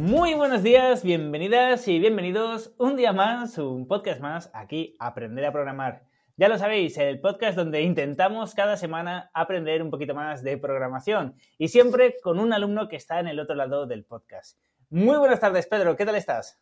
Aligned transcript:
Muy 0.00 0.32
buenos 0.32 0.62
días, 0.62 1.02
bienvenidas 1.02 1.86
y 1.86 1.98
bienvenidos 1.98 2.72
un 2.78 2.96
día 2.96 3.12
más, 3.12 3.58
un 3.58 3.86
podcast 3.86 4.18
más 4.18 4.50
aquí, 4.54 4.96
Aprender 4.98 5.44
a 5.44 5.52
Programar. 5.52 6.06
Ya 6.38 6.48
lo 6.48 6.56
sabéis, 6.56 6.96
el 6.96 7.20
podcast 7.20 7.54
donde 7.54 7.82
intentamos 7.82 8.54
cada 8.54 8.78
semana 8.78 9.30
aprender 9.34 9.82
un 9.82 9.90
poquito 9.90 10.14
más 10.14 10.42
de 10.42 10.56
programación 10.56 11.36
y 11.58 11.68
siempre 11.68 12.16
con 12.22 12.40
un 12.40 12.54
alumno 12.54 12.88
que 12.88 12.96
está 12.96 13.20
en 13.20 13.28
el 13.28 13.38
otro 13.38 13.54
lado 13.54 13.84
del 13.84 14.06
podcast. 14.06 14.58
Muy 14.88 15.18
buenas 15.18 15.38
tardes, 15.38 15.66
Pedro, 15.66 15.94
¿qué 15.96 16.06
tal 16.06 16.16
estás? 16.16 16.58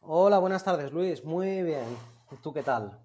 Hola, 0.00 0.38
buenas 0.38 0.62
tardes, 0.62 0.92
Luis. 0.92 1.24
Muy 1.24 1.62
bien. 1.62 1.86
¿Tú 2.42 2.52
qué 2.52 2.62
tal? 2.62 2.98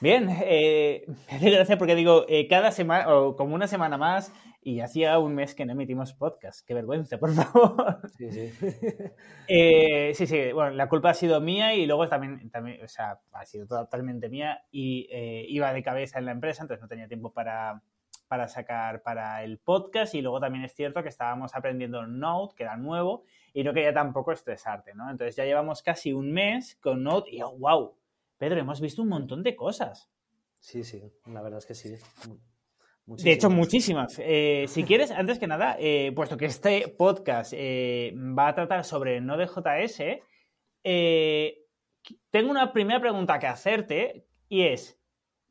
Bien, 0.00 0.28
eh, 0.30 1.04
me 1.30 1.36
hace 1.36 1.50
gracia 1.50 1.78
porque 1.78 1.94
digo, 1.94 2.24
eh, 2.28 2.46
cada 2.48 2.70
semana, 2.72 3.14
o 3.14 3.36
como 3.36 3.54
una 3.54 3.66
semana 3.66 3.96
más, 3.96 4.32
y 4.64 4.80
hacía 4.80 5.18
un 5.18 5.34
mes 5.34 5.54
que 5.54 5.66
no 5.66 5.72
emitimos 5.72 6.14
podcast. 6.14 6.66
Qué 6.66 6.72
vergüenza, 6.72 7.18
por 7.18 7.32
favor. 7.34 8.00
Sí, 8.16 8.30
sí. 8.30 8.52
Eh, 9.46 10.12
sí, 10.14 10.26
sí, 10.26 10.52
bueno, 10.52 10.70
la 10.70 10.88
culpa 10.88 11.10
ha 11.10 11.14
sido 11.14 11.38
mía 11.38 11.74
y 11.74 11.84
luego 11.84 12.08
también, 12.08 12.48
también 12.50 12.82
o 12.82 12.88
sea, 12.88 13.20
ha 13.32 13.44
sido 13.44 13.66
totalmente 13.66 14.30
mía 14.30 14.64
y 14.70 15.06
eh, 15.12 15.44
iba 15.50 15.70
de 15.70 15.82
cabeza 15.82 16.18
en 16.18 16.24
la 16.24 16.32
empresa, 16.32 16.62
entonces 16.62 16.80
no 16.80 16.88
tenía 16.88 17.08
tiempo 17.08 17.30
para, 17.34 17.82
para 18.26 18.48
sacar 18.48 19.02
para 19.02 19.44
el 19.44 19.58
podcast 19.58 20.14
y 20.14 20.22
luego 20.22 20.40
también 20.40 20.64
es 20.64 20.74
cierto 20.74 21.02
que 21.02 21.10
estábamos 21.10 21.54
aprendiendo 21.54 22.06
Node, 22.06 22.54
que 22.56 22.62
era 22.62 22.78
nuevo, 22.78 23.24
y 23.52 23.64
no 23.64 23.74
quería 23.74 23.92
tampoco 23.92 24.32
estresarte, 24.32 24.94
¿no? 24.94 25.10
Entonces 25.10 25.36
ya 25.36 25.44
llevamos 25.44 25.82
casi 25.82 26.14
un 26.14 26.32
mes 26.32 26.76
con 26.76 27.02
Node 27.02 27.30
y, 27.30 27.42
oh, 27.42 27.54
wow, 27.58 27.94
Pedro, 28.44 28.60
hemos 28.60 28.78
visto 28.78 29.00
un 29.00 29.08
montón 29.08 29.42
de 29.42 29.56
cosas. 29.56 30.10
Sí, 30.58 30.84
sí, 30.84 31.00
la 31.24 31.40
verdad 31.40 31.60
es 31.60 31.64
que 31.64 31.74
sí. 31.74 31.94
De 33.06 33.32
hecho, 33.32 33.48
muchísimas. 33.48 34.18
Eh, 34.18 34.66
si 34.68 34.84
quieres, 34.84 35.10
antes 35.12 35.38
que 35.38 35.46
nada, 35.46 35.76
eh, 35.78 36.12
puesto 36.14 36.36
que 36.36 36.44
este 36.44 36.88
podcast 36.88 37.54
eh, 37.56 38.12
va 38.14 38.48
a 38.48 38.54
tratar 38.54 38.84
sobre 38.84 39.18
Node.js, 39.22 40.20
tengo 42.30 42.50
una 42.50 42.70
primera 42.74 43.00
pregunta 43.00 43.38
que 43.38 43.46
hacerte 43.46 44.26
y 44.50 44.66
es, 44.66 45.00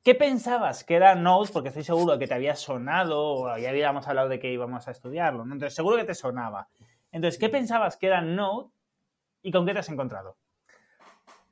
¿qué 0.03 0.13
pensabas 0.13 0.83
que 0.83 0.93
era 0.93 1.15
Node? 1.15 1.49
Porque 1.51 1.69
estoy 1.69 1.83
seguro 1.83 2.19
que 2.19 2.27
te 2.27 2.35
había 2.35 2.55
sonado 2.55 3.19
o 3.23 3.57
ya 3.57 3.71
habíamos 3.71 4.07
hablado 4.07 4.29
de 4.29 4.37
que 4.37 4.53
íbamos 4.53 4.87
a 4.87 4.91
estudiarlo, 4.91 5.45
¿no? 5.45 5.53
Entonces, 5.55 5.73
seguro 5.73 5.97
que 5.97 6.03
te 6.03 6.13
sonaba. 6.13 6.67
Entonces, 7.11 7.39
¿qué 7.39 7.49
pensabas 7.49 7.97
que 7.97 8.05
era 8.05 8.21
Node 8.21 8.69
y 9.41 9.51
con 9.51 9.65
qué 9.65 9.73
te 9.73 9.79
has 9.79 9.89
encontrado? 9.89 10.37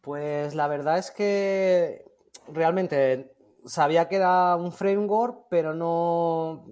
Pues 0.02 0.56
la 0.56 0.68
verdad 0.68 0.98
es 0.98 1.12
que 1.12 2.12
realmente 2.48 3.36
sabía 3.66 4.08
que 4.08 4.16
era 4.16 4.56
un 4.56 4.72
framework, 4.72 5.48
pero 5.50 5.74
no, 5.74 6.66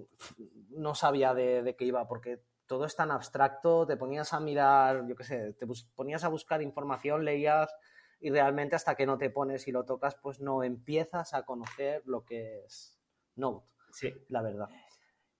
no 0.70 0.94
sabía 0.94 1.34
de, 1.34 1.74
qué 1.78 1.84
iba, 1.84 2.06
porque 2.08 2.42
todo 2.66 2.84
es 2.84 2.96
tan 2.96 3.10
abstracto, 3.10 3.86
te 3.86 3.96
ponías 3.96 4.32
a 4.32 4.40
mirar, 4.40 5.06
yo 5.06 5.16
qué 5.16 5.24
sé, 5.24 5.52
te 5.54 5.66
ponías 5.94 6.24
a 6.24 6.28
buscar 6.28 6.62
información, 6.62 7.24
leías 7.24 7.72
y 8.20 8.30
realmente 8.30 8.76
hasta 8.76 8.94
que 8.94 9.06
no 9.06 9.18
te 9.18 9.30
pones 9.30 9.66
y 9.66 9.72
lo 9.72 9.84
tocas, 9.84 10.16
pues 10.16 10.40
no 10.40 10.62
empiezas 10.62 11.32
a 11.34 11.44
conocer 11.44 12.02
lo 12.04 12.24
que 12.24 12.64
es 12.64 12.98
Node. 13.36 13.62
Sí. 13.92 14.12
La 14.28 14.42
verdad. 14.42 14.68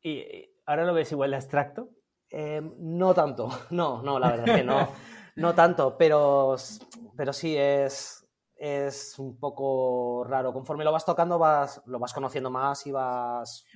¿Y 0.03 0.51
ahora 0.67 0.85
lo 0.85 0.95
ves 0.95 1.13
igual 1.13 1.31
de 1.31 1.37
abstracto? 1.37 1.91
Em, 2.31 2.75
no 2.79 3.13
tanto, 3.13 3.49
no, 3.71 4.03
no, 4.03 4.19
la 4.19 4.31
verdad 4.31 4.57
que 4.57 4.65
no, 4.65 4.89
no 5.37 5.55
tanto, 5.55 5.97
pero, 5.99 6.57
pero 7.21 7.35
sí 7.35 7.55
es, 7.55 8.27
es 8.57 9.19
un 9.19 9.39
poco 9.39 10.25
raro. 10.25 10.55
Conforme 10.55 10.85
lo 10.85 10.91
vas 10.91 11.05
tocando, 11.05 11.39
vas, 11.39 11.83
lo 11.85 11.99
vas 11.99 12.15
conociendo 12.15 12.49
más 12.49 12.87
y 12.87 12.93
vas 12.93 13.67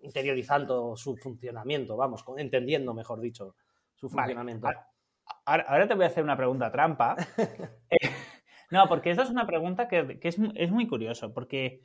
interiorizando 0.00 0.96
su 0.96 1.14
funcionamiento, 1.18 1.98
vamos, 1.98 2.24
entendiendo, 2.38 2.94
mejor 2.94 3.20
dicho, 3.20 3.56
su 3.94 4.08
funcionamiento. 4.08 4.68
Ahora, 5.44 5.86
te 5.86 5.92
voy 5.92 6.04
a 6.04 6.06
hacer 6.06 6.24
una 6.24 6.38
pregunta 6.38 6.72
trampa. 6.72 7.14
Eh, 7.90 8.08
no, 8.70 8.88
porque 8.88 9.10
esta 9.10 9.24
es 9.24 9.28
una 9.28 9.46
pregunta 9.46 9.86
que, 9.86 10.18
es, 10.22 10.70
muy 10.70 10.88
curioso, 10.88 11.34
porque 11.34 11.82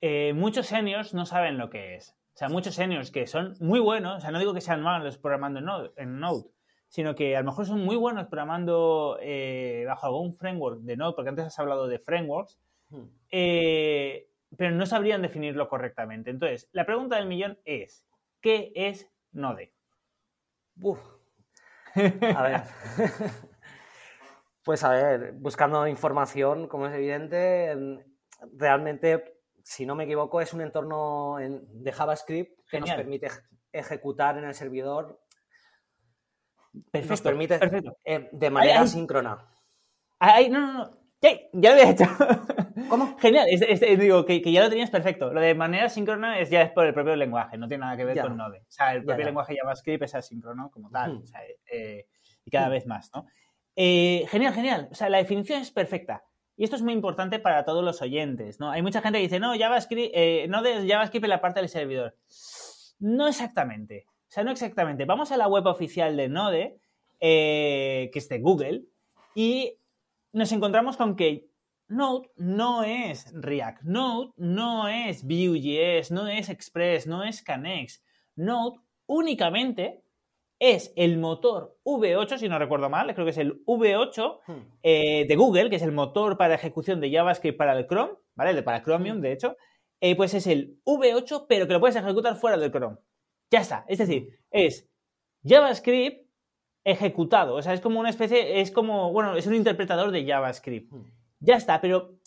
eh, 0.00 0.32
muchos 0.32 0.66
seniors 0.66 1.14
no 1.14 1.26
saben 1.26 1.58
lo 1.58 1.70
que 1.70 1.94
es. 1.94 2.10
O 2.34 2.36
sea, 2.38 2.48
muchos 2.48 2.74
seniors 2.74 3.12
que 3.12 3.28
son 3.28 3.54
muy 3.60 3.78
buenos, 3.78 4.16
o 4.16 4.20
sea, 4.20 4.32
no 4.32 4.40
digo 4.40 4.52
que 4.52 4.60
sean 4.60 4.82
malos 4.82 5.16
programando 5.16 5.92
en 5.96 6.18
Node, 6.18 6.50
sino 6.94 7.16
que 7.16 7.36
a 7.36 7.40
lo 7.40 7.46
mejor 7.46 7.66
son 7.66 7.84
muy 7.84 7.96
buenos 7.96 8.28
programando 8.28 9.18
eh, 9.20 9.82
bajo 9.84 10.06
algún 10.06 10.36
framework 10.36 10.78
de 10.82 10.96
Node, 10.96 11.16
porque 11.16 11.30
antes 11.30 11.46
has 11.46 11.58
hablado 11.58 11.88
de 11.88 11.98
frameworks, 11.98 12.60
hmm. 12.90 13.02
eh, 13.32 14.28
pero 14.56 14.70
no 14.70 14.86
sabrían 14.86 15.20
definirlo 15.20 15.68
correctamente. 15.68 16.30
Entonces, 16.30 16.68
la 16.70 16.86
pregunta 16.86 17.16
del 17.16 17.26
millón 17.26 17.58
es, 17.64 18.06
¿qué 18.40 18.70
es 18.76 19.10
Node? 19.32 19.72
A 22.36 22.42
ver. 22.44 22.62
pues 24.62 24.84
a 24.84 24.90
ver, 24.90 25.32
buscando 25.32 25.88
información, 25.88 26.68
como 26.68 26.86
es 26.86 26.94
evidente, 26.94 27.76
realmente, 28.56 29.40
si 29.64 29.84
no 29.84 29.96
me 29.96 30.04
equivoco, 30.04 30.40
es 30.40 30.54
un 30.54 30.60
entorno 30.60 31.38
de 31.40 31.90
JavaScript 31.90 32.56
que 32.70 32.78
nos 32.78 32.92
permite 32.92 33.30
ejecutar 33.72 34.38
en 34.38 34.44
el 34.44 34.54
servidor 34.54 35.23
Perfecto. 36.90 37.24
permite 37.24 37.58
eh, 38.04 38.28
de 38.32 38.50
manera 38.50 38.86
síncrona. 38.86 39.38
no, 40.20 40.48
no, 40.48 40.72
no. 40.72 41.04
Ya 41.52 41.70
lo 41.70 41.80
había 41.80 41.90
hecho. 41.90 42.04
¿Cómo? 42.88 43.16
Genial. 43.20 43.46
digo, 43.98 44.26
que, 44.26 44.40
ya 44.40 44.62
lo 44.62 44.68
tenías 44.68 44.90
perfecto. 44.90 45.32
Lo 45.32 45.40
de 45.40 45.54
manera 45.54 45.88
síncrona 45.88 46.38
es 46.38 46.50
ya 46.50 46.62
es 46.62 46.70
por 46.72 46.86
el 46.86 46.92
propio 46.92 47.16
lenguaje, 47.16 47.56
no 47.56 47.66
tiene 47.66 47.82
nada 47.82 47.96
que 47.96 48.04
ver 48.04 48.20
con 48.20 48.36
Node. 48.36 48.58
O 48.58 48.70
sea, 48.70 48.94
el 48.94 49.04
propio 49.04 49.24
lenguaje 49.24 49.56
JavaScript 49.56 50.04
es 50.04 50.14
asíncrono 50.14 50.70
como 50.70 50.90
tal. 50.90 51.22
o 51.22 51.26
sea, 51.26 51.40
eh, 51.72 52.06
y 52.44 52.50
cada 52.50 52.68
vez 52.68 52.86
más, 52.86 53.10
¿no? 53.14 53.26
Eh, 53.74 54.26
genial, 54.28 54.52
genial. 54.52 54.88
O 54.90 54.94
sea, 54.94 55.08
la 55.08 55.18
definición 55.18 55.62
es 55.62 55.70
perfecta. 55.70 56.24
Y 56.56 56.64
esto 56.64 56.76
es 56.76 56.82
muy 56.82 56.92
importante 56.92 57.38
para 57.38 57.64
todos 57.64 57.82
los 57.82 58.02
oyentes, 58.02 58.60
¿no? 58.60 58.70
Hay 58.70 58.82
mucha 58.82 59.00
gente 59.00 59.18
que 59.18 59.24
dice, 59.24 59.40
no, 59.40 59.58
JavaScript, 59.58 60.14
Node 60.48 60.78
es 60.78 60.86
JavaScript 60.86 61.24
en 61.24 61.30
la 61.30 61.40
parte 61.40 61.60
del 61.60 61.68
servidor. 61.68 62.16
No 62.98 63.26
exactamente. 63.26 64.06
O 64.34 64.36
sea, 64.36 64.42
no 64.42 64.50
exactamente. 64.50 65.04
Vamos 65.04 65.30
a 65.30 65.36
la 65.36 65.46
web 65.46 65.64
oficial 65.66 66.16
de 66.16 66.28
Node, 66.28 66.80
eh, 67.20 68.10
que 68.12 68.18
es 68.18 68.28
de 68.28 68.40
Google, 68.40 68.82
y 69.32 69.78
nos 70.32 70.50
encontramos 70.50 70.96
con 70.96 71.14
que 71.14 71.46
Node 71.86 72.30
no 72.34 72.82
es 72.82 73.32
React, 73.32 73.82
Node 73.82 74.32
no 74.36 74.88
es 74.88 75.22
Vue.js, 75.22 76.10
no 76.10 76.26
es 76.26 76.48
Express, 76.48 77.06
no 77.06 77.22
es 77.22 77.42
Canex. 77.42 78.02
Node 78.34 78.80
únicamente 79.06 80.02
es 80.58 80.92
el 80.96 81.18
motor 81.18 81.78
V8, 81.84 82.38
si 82.38 82.48
no 82.48 82.58
recuerdo 82.58 82.90
mal, 82.90 83.14
creo 83.14 83.26
que 83.26 83.30
es 83.30 83.38
el 83.38 83.64
V8 83.66 84.40
hmm. 84.48 84.52
eh, 84.82 85.26
de 85.28 85.36
Google, 85.36 85.70
que 85.70 85.76
es 85.76 85.82
el 85.82 85.92
motor 85.92 86.36
para 86.36 86.56
ejecución 86.56 87.00
de 87.00 87.12
JavaScript 87.12 87.56
para 87.56 87.78
el 87.78 87.86
Chrome, 87.86 88.14
¿vale? 88.34 88.60
Para 88.64 88.82
Chromium, 88.82 89.20
de 89.20 89.30
hecho. 89.30 89.56
Eh, 90.00 90.16
pues 90.16 90.34
es 90.34 90.48
el 90.48 90.80
V8, 90.84 91.46
pero 91.48 91.68
que 91.68 91.72
lo 91.72 91.78
puedes 91.78 91.94
ejecutar 91.94 92.34
fuera 92.34 92.56
del 92.56 92.72
Chrome. 92.72 92.96
Ya 93.54 93.60
está. 93.60 93.84
Es 93.86 93.98
decir, 93.98 94.36
es 94.50 94.90
JavaScript 95.44 96.26
ejecutado. 96.82 97.54
O 97.54 97.62
sea, 97.62 97.72
es 97.72 97.80
como 97.80 98.00
una 98.00 98.10
especie, 98.10 98.60
es 98.60 98.72
como, 98.72 99.12
bueno, 99.12 99.36
es 99.36 99.46
un 99.46 99.54
interpretador 99.54 100.10
de 100.10 100.26
JavaScript. 100.26 100.92
Hmm. 100.92 101.04
Ya 101.38 101.54
está, 101.54 101.80
pero 101.80 102.18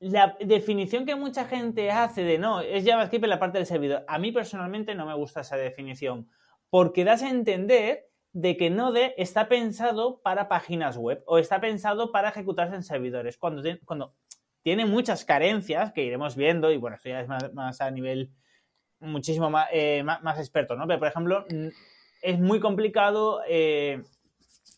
la 0.00 0.36
definición 0.40 1.06
que 1.06 1.14
mucha 1.14 1.44
gente 1.44 1.92
hace 1.92 2.24
de 2.24 2.36
no, 2.36 2.60
es 2.60 2.84
JavaScript 2.84 3.22
en 3.22 3.30
la 3.30 3.38
parte 3.38 3.58
del 3.58 3.66
servidor. 3.68 4.04
A 4.08 4.18
mí 4.18 4.32
personalmente 4.32 4.96
no 4.96 5.06
me 5.06 5.14
gusta 5.14 5.42
esa 5.42 5.56
definición, 5.56 6.28
porque 6.68 7.04
das 7.04 7.22
a 7.22 7.30
entender 7.30 8.08
de 8.32 8.56
que 8.56 8.68
Node 8.68 9.14
está 9.18 9.46
pensado 9.46 10.20
para 10.20 10.48
páginas 10.48 10.96
web 10.96 11.22
o 11.26 11.38
está 11.38 11.60
pensado 11.60 12.10
para 12.10 12.30
ejecutarse 12.30 12.74
en 12.74 12.82
servidores, 12.82 13.38
cuando, 13.38 13.62
cuando 13.84 14.16
tiene 14.64 14.84
muchas 14.84 15.24
carencias 15.24 15.92
que 15.92 16.02
iremos 16.02 16.34
viendo, 16.34 16.72
y 16.72 16.76
bueno, 16.76 16.96
esto 16.96 17.08
ya 17.08 17.20
es 17.20 17.28
más 17.28 17.80
a 17.80 17.88
nivel 17.92 18.32
muchísimo 19.02 19.50
eh, 19.72 20.02
más, 20.02 20.22
más, 20.22 20.38
experto, 20.38 20.76
¿no? 20.76 20.86
Pero, 20.86 20.98
por 20.98 21.08
ejemplo, 21.08 21.44
es 22.22 22.38
muy 22.38 22.60
complicado 22.60 23.42
eh, 23.48 24.02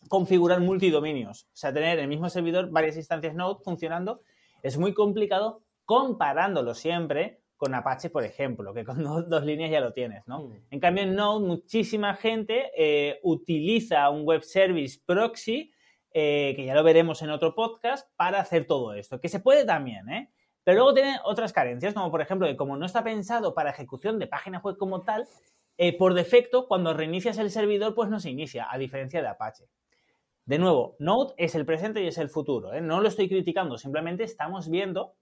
configurar 0.07 0.59
multidominios. 0.59 1.43
O 1.45 1.55
sea, 1.55 1.73
tener 1.73 1.97
en 1.97 2.03
el 2.03 2.07
mismo 2.07 2.29
servidor 2.29 2.69
varias 2.71 2.97
instancias 2.97 3.35
Node 3.35 3.63
funcionando 3.63 4.21
es 4.63 4.77
muy 4.77 4.93
complicado 4.93 5.61
comparándolo 5.85 6.73
siempre 6.73 7.41
con 7.55 7.73
Apache, 7.73 8.09
por 8.09 8.23
ejemplo, 8.23 8.73
que 8.73 8.83
con 8.83 9.03
dos, 9.29 9.45
líneas 9.45 9.71
ya 9.71 9.79
lo 9.79 9.93
tienes, 9.93 10.27
¿no? 10.27 10.47
Mm. 10.47 10.53
En 10.71 10.79
cambio, 10.79 11.03
en 11.03 11.15
Node, 11.15 11.45
muchísima 11.45 12.15
gente 12.15 12.71
eh, 12.75 13.19
utiliza 13.23 14.09
un 14.09 14.25
web 14.25 14.43
service 14.43 14.99
proxy, 15.05 15.71
eh, 16.11 16.53
que 16.55 16.65
ya 16.65 16.73
lo 16.73 16.83
veremos 16.83 17.21
en 17.21 17.29
otro 17.29 17.55
podcast, 17.55 18.09
para 18.15 18.39
hacer 18.39 18.65
todo 18.65 18.93
esto, 18.93 19.19
que 19.19 19.29
se 19.29 19.39
puede 19.39 19.65
también, 19.65 20.09
¿eh? 20.09 20.31
Pero 20.65 20.77
luego 20.77 20.93
tiene 20.95 21.19
otras 21.23 21.53
carencias, 21.53 21.93
como 21.93 22.11
por 22.11 22.21
ejemplo, 22.21 22.47
que 22.47 22.57
como 22.57 22.75
no 22.75 22.87
está 22.87 23.03
pensado 23.03 23.53
para 23.53 23.69
ejecución 23.69 24.19
de 24.19 24.27
página 24.27 24.59
web 24.59 24.77
como 24.77 25.03
tal, 25.03 25.27
eh, 25.77 25.95
por 25.95 26.15
defecto, 26.15 26.67
cuando 26.67 26.93
reinicias 26.93 27.37
el 27.37 27.51
servidor, 27.51 27.93
pues 27.93 28.09
no 28.09 28.19
se 28.19 28.31
inicia, 28.31 28.67
a 28.69 28.77
diferencia 28.79 29.21
de 29.21 29.27
Apache. 29.27 29.69
De 30.45 30.57
nuevo, 30.57 30.95
Node 30.97 31.35
es 31.37 31.53
el 31.53 31.65
presente 31.65 32.01
y 32.01 32.07
es 32.07 32.17
el 32.17 32.29
futuro. 32.29 32.79
No 32.81 32.99
lo 32.99 33.07
estoy 33.07 33.29
criticando, 33.29 33.77
simplemente 33.77 34.23
estamos 34.23 34.67
viendo 34.67 35.13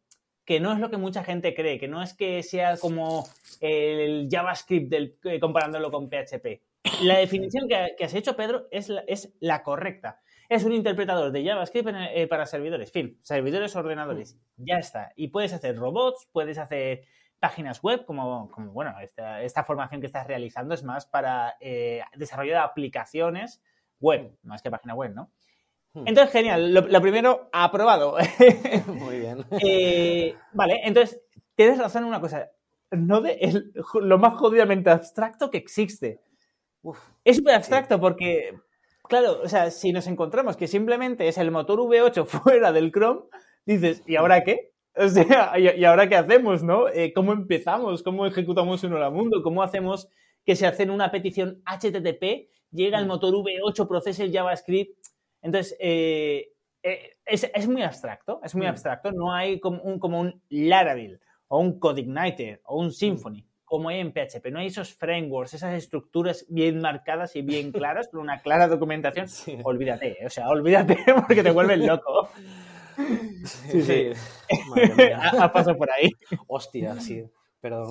que 0.45 0.61
no 0.61 0.71
es 0.71 0.79
lo 0.79 0.89
que 0.89 0.97
mucha 0.97 1.25
gente 1.25 1.53
cree, 1.53 1.77
que 1.77 1.87
no 1.89 2.01
es 2.01 2.13
que 2.13 2.41
sea 2.41 2.77
como 2.77 3.25
el 3.59 4.29
JavaScript 4.31 4.93
eh, 5.25 5.39
comparándolo 5.41 5.91
con 5.91 6.09
PHP. 6.09 6.61
La 7.01 7.17
definición 7.17 7.67
que, 7.67 8.03
has 8.03 8.13
hecho, 8.13 8.35
Pedro, 8.35 8.67
es 8.71 8.87
la, 8.87 9.01
es 9.07 9.33
la, 9.39 9.61
correcta. 9.63 10.21
Es 10.53 10.65
un 10.65 10.73
interpretador 10.73 11.31
de 11.31 11.43
JavaScript 11.43 11.89
eh, 12.13 12.27
para 12.27 12.45
servidores, 12.45 12.91
fin, 12.91 13.17
servidores 13.23 13.75
ordenadores. 13.75 14.37
Ya 14.55 14.77
está. 14.77 15.11
Y 15.15 15.29
puedes 15.29 15.51
hacer 15.51 15.75
robots, 15.75 16.29
puedes 16.31 16.59
hacer 16.59 17.05
páginas 17.39 17.81
web, 17.81 18.05
como, 18.05 18.51
como 18.51 18.71
bueno, 18.71 18.93
esta, 18.99 19.63
formación 19.63 19.99
que 19.99 20.05
estás 20.05 20.27
realizando 20.27 20.75
es 20.75 20.83
más 20.83 21.07
para 21.07 21.55
eh, 21.59 22.03
desarrollo 22.15 22.51
de 22.51 22.59
aplicaciones 22.59 23.63
web, 23.99 24.37
más 24.43 24.61
que 24.61 24.69
página 24.69 24.93
web, 24.93 25.15
¿no? 25.15 25.31
Hmm. 25.93 26.07
Entonces, 26.07 26.31
genial. 26.31 26.71
Lo, 26.71 27.01
primero, 27.01 27.49
aprobado. 27.51 28.17
Muy 28.85 29.21
bien. 29.21 29.43
Eh, 29.59 30.35
vale, 30.51 30.81
entonces, 30.83 31.19
tienes 31.55 31.79
razón 31.79 32.03
en 32.03 32.09
una 32.09 32.21
cosa. 32.21 32.51
Node 32.91 33.39
es 33.41 33.59
lo 33.95 34.19
más 34.19 34.35
jodidamente 34.35 34.91
abstracto 34.91 35.49
que 35.49 35.57
existe. 35.57 36.21
es 37.23 37.37
súper 37.37 37.55
abstracto 37.55 37.99
porque, 37.99 38.55
claro, 39.03 39.41
o 39.43 39.47
sea, 39.47 39.71
si 39.71 39.91
nos 39.91 40.07
encontramos 40.07 40.57
que 40.57 40.67
simplemente 40.67 41.27
es 41.27 41.37
el 41.37 41.51
motor 41.51 41.79
V8 41.79 42.25
fuera 42.25 42.71
del 42.71 42.91
Chrome, 42.91 43.21
dices, 43.65 44.03
¿y 44.07 44.15
ahora 44.15 44.43
qué? 44.43 44.71
O 44.95 45.07
sea, 45.07 45.53
¿y, 45.59 45.83
ahora 45.85 46.07
qué 46.07 46.15
hacemos, 46.15 46.63
no? 46.63 46.87
Eh, 46.89 47.13
¿Cómo 47.13 47.33
empezamos? 47.33 48.03
¿Cómo 48.03 48.25
ejecutamos 48.25 48.83
un 48.83 48.93
hola 48.93 49.09
mundo? 49.09 49.41
¿Cómo 49.43 49.63
hacemos 49.63 50.09
que 50.45 50.55
se 50.55 50.67
hace 50.67 50.89
una 50.89 51.09
petición 51.09 51.63
HTTP, 51.65 52.49
llega 52.71 52.99
el 52.99 53.05
hmm. 53.05 53.07
motor 53.07 53.33
V8, 53.33 53.87
procese 53.87 54.25
el 54.25 54.33
JavaScript 54.33 54.97
entonces, 55.43 55.75
eh, 55.79 56.53
eh, 56.81 57.11
es, 57.25 57.67
muy 57.67 57.83
abstracto, 57.83 58.39
es 58.43 58.55
muy 58.55 58.65
mm. 58.65 58.69
abstracto. 58.69 59.11
No 59.11 59.33
hay 59.33 59.59
como 59.59 59.81
un, 59.83 59.99
como 59.99 60.21
un 60.21 60.41
Laravel 60.49 61.19
o 61.49 61.59
un 61.59 61.79
CodeIgniter 61.79 62.61
o 62.63 62.79
un 62.79 62.91
Symfony 62.91 63.45
como 63.65 63.89
hay 63.89 63.99
en 63.99 64.11
PHP. 64.11 64.51
No 64.51 64.59
hay 64.59 64.67
esos 64.67 64.93
frameworks, 64.93 65.55
esas 65.55 65.73
estructuras 65.73 66.45
bien 66.49 66.79
marcadas 66.79 67.35
y 67.35 67.41
bien 67.41 67.71
claras, 67.71 68.09
con 68.09 68.19
una 68.21 68.41
clara 68.41 68.67
documentación. 68.67 69.27
Olvídate, 69.63 70.17
o 70.25 70.29
sea, 70.29 70.49
olvídate 70.49 70.97
porque 71.27 71.43
te 71.43 71.51
vuelves 71.51 71.79
loco. 71.79 72.29
Sí, 73.45 73.81
sí. 73.81 74.11
Ha 75.39 75.51
pasado 75.51 75.77
por 75.77 75.89
ahí. 75.91 76.11
Hostia, 76.47 76.99
sí. 76.99 77.23
Pero, 77.59 77.87